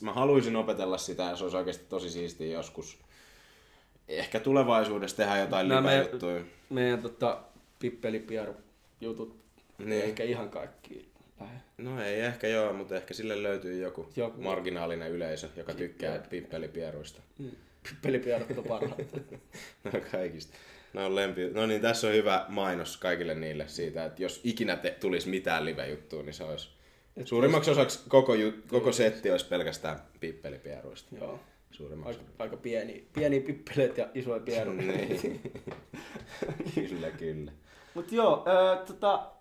[0.01, 2.97] mä haluaisin opetella sitä ja se olisi oikeasti tosi siistiä joskus.
[4.07, 6.45] Ehkä tulevaisuudessa tehdä jotain Nämä me-.
[6.69, 7.41] Meidän tota,
[7.79, 8.55] pippelipiaru
[9.01, 9.35] jutut,
[9.77, 10.03] Niin.
[10.03, 11.09] ehkä ihan kaikki
[11.39, 11.59] lähde.
[11.77, 14.41] No ei ehkä joo, mutta ehkä sille löytyy joku, Joku.
[14.41, 17.21] marginaalinen yleisö, joka tykkää pippelipieruista.
[17.37, 17.51] Mm.
[17.89, 19.17] Pippelipiarut on parhaita.
[19.83, 20.57] No kaikista.
[20.93, 21.49] No, on lempi.
[21.49, 25.65] no niin, tässä on hyvä mainos kaikille niille siitä, että jos ikinä te, tulisi mitään
[25.65, 26.69] live-juttua, niin se olisi...
[27.25, 31.15] Suurimmaksi osaksi koko, ju, koko setti olisi pelkästään pippelipieruista.
[31.15, 31.39] Joo.
[31.71, 32.19] Suurimmaksi.
[32.19, 34.81] Aika, aika pieni, pieni pippeleet ja isoja pieruja.
[34.87, 35.41] Niin.
[36.75, 37.51] kyllä, kyllä.
[37.93, 39.31] Mut joo, öö, tota,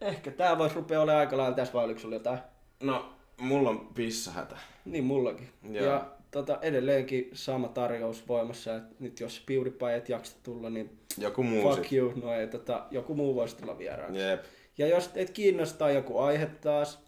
[0.00, 2.38] ehkä tää voisi rupea olemaan aika lailla tässä vai oliko sulla jotain?
[2.82, 4.56] No, mulla on pissahätä.
[4.84, 5.48] Niin mullakin.
[5.70, 5.86] Joo.
[5.86, 11.42] Ja tota, edelleenkin sama tarjous voimassa, että nyt jos PewDiePie et jaksa tulla, niin Joku
[11.42, 11.92] muu fuck sit.
[11.98, 14.18] you, no ei, tota, joku muu voisi tulla vieraaksi.
[14.20, 14.44] Jep.
[14.78, 17.07] Ja jos teitä kiinnostaa joku aihe taas,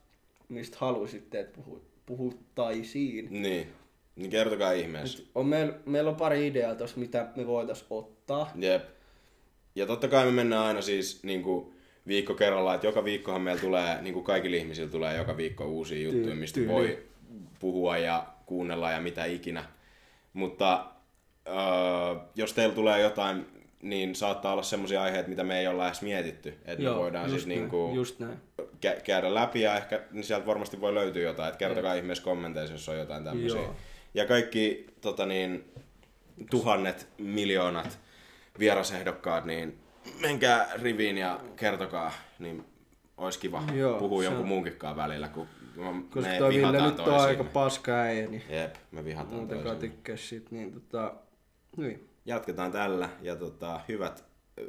[0.51, 3.67] mistä haluaisitte, että puhu, puhuttaisiin, Niin.
[4.17, 5.23] Niin kertokaa ihmeessä.
[5.35, 8.53] on meillä, meillä on pari ideaa tuossa, mitä me voitais ottaa.
[8.57, 8.83] Jep.
[9.75, 11.75] Ja totta kai me mennään aina siis niin kuin
[12.07, 16.03] viikko kerrallaan, että joka viikkohan meillä tulee, niin kuin kaikilla ihmisillä tulee joka viikko uusia
[16.03, 16.73] juttuja, mistä tyyli.
[16.73, 17.03] voi
[17.61, 19.65] puhua ja kuunnella ja mitä ikinä.
[20.33, 20.87] Mutta
[21.49, 23.47] äh, jos teillä tulee jotain,
[23.83, 26.55] niin saattaa olla semmoisia aiheita, mitä me ei olla edes mietitty.
[26.65, 28.39] Että me voidaan siis näin, niin kuin just näin.
[28.87, 31.49] Kä- käydä läpi ja ehkä niin sieltä varmasti voi löytyä jotain.
[31.49, 33.61] Että kertokaa ihmeessä kommenteissa, jos on jotain tämmöisiä.
[33.61, 33.77] Joo.
[34.15, 35.73] Ja kaikki tota niin,
[36.51, 37.99] tuhannet, miljoonat
[38.59, 39.79] vierasehdokkaat, niin
[40.21, 42.65] menkää riviin ja kertokaa, niin
[43.17, 45.47] olisi kiva Joo, puhua jonkun on- muunkinkaan välillä, kun
[46.11, 50.51] Koska toi Ville nyt on aika paska äijä, niin Jep, me vihataan muutenkaan tykkää sit,
[50.51, 51.15] niin tota,
[51.77, 52.09] niin.
[52.27, 54.25] Jatketaan tällä ja tota, hyvät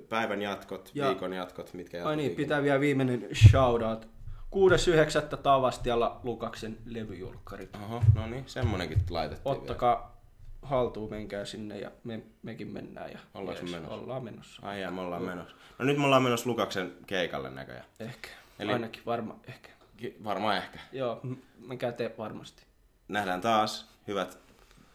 [0.10, 4.08] päivän jatkot, Ja- viikon jatkot, mitkä jatkot Ai niin, pitää vielä viimeinen shoutout.
[4.52, 5.38] 6.9.
[5.38, 7.70] Tavastialla Lukaksen levyjulkkarit.
[7.84, 9.62] Oho, no niin, semmonenkin laitettiin vielä.
[9.62, 10.22] Ottakaa
[10.62, 13.12] haltuun, menkää sinne ja me, mekin mennään.
[13.12, 13.96] Ja Ollaanko me menossa?
[13.96, 14.62] Ollaan menossa.
[14.66, 15.56] Ai jaa, me ollaan menossa.
[15.80, 17.86] No nyt me ollaan menossa Lukaksen keikalle näköjään.
[18.00, 18.30] Ehkä.
[18.30, 18.74] Eli- Eli...
[18.74, 19.70] Ainakin varma, ehkä.
[19.98, 20.80] Ki- Varmaan ehkä.
[20.92, 21.34] Joo, m-
[21.68, 22.64] menkää te varmasti.
[23.08, 23.90] Nähdään taas.
[24.08, 24.38] Hyvät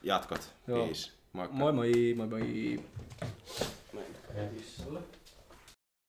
[0.03, 0.55] jatkot.
[0.67, 0.85] Joo.
[0.85, 1.13] Peace.
[1.33, 1.57] Moikka.
[1.57, 2.81] Moi moi, moi moi.
[3.97, 5.01] Mennään kissalle.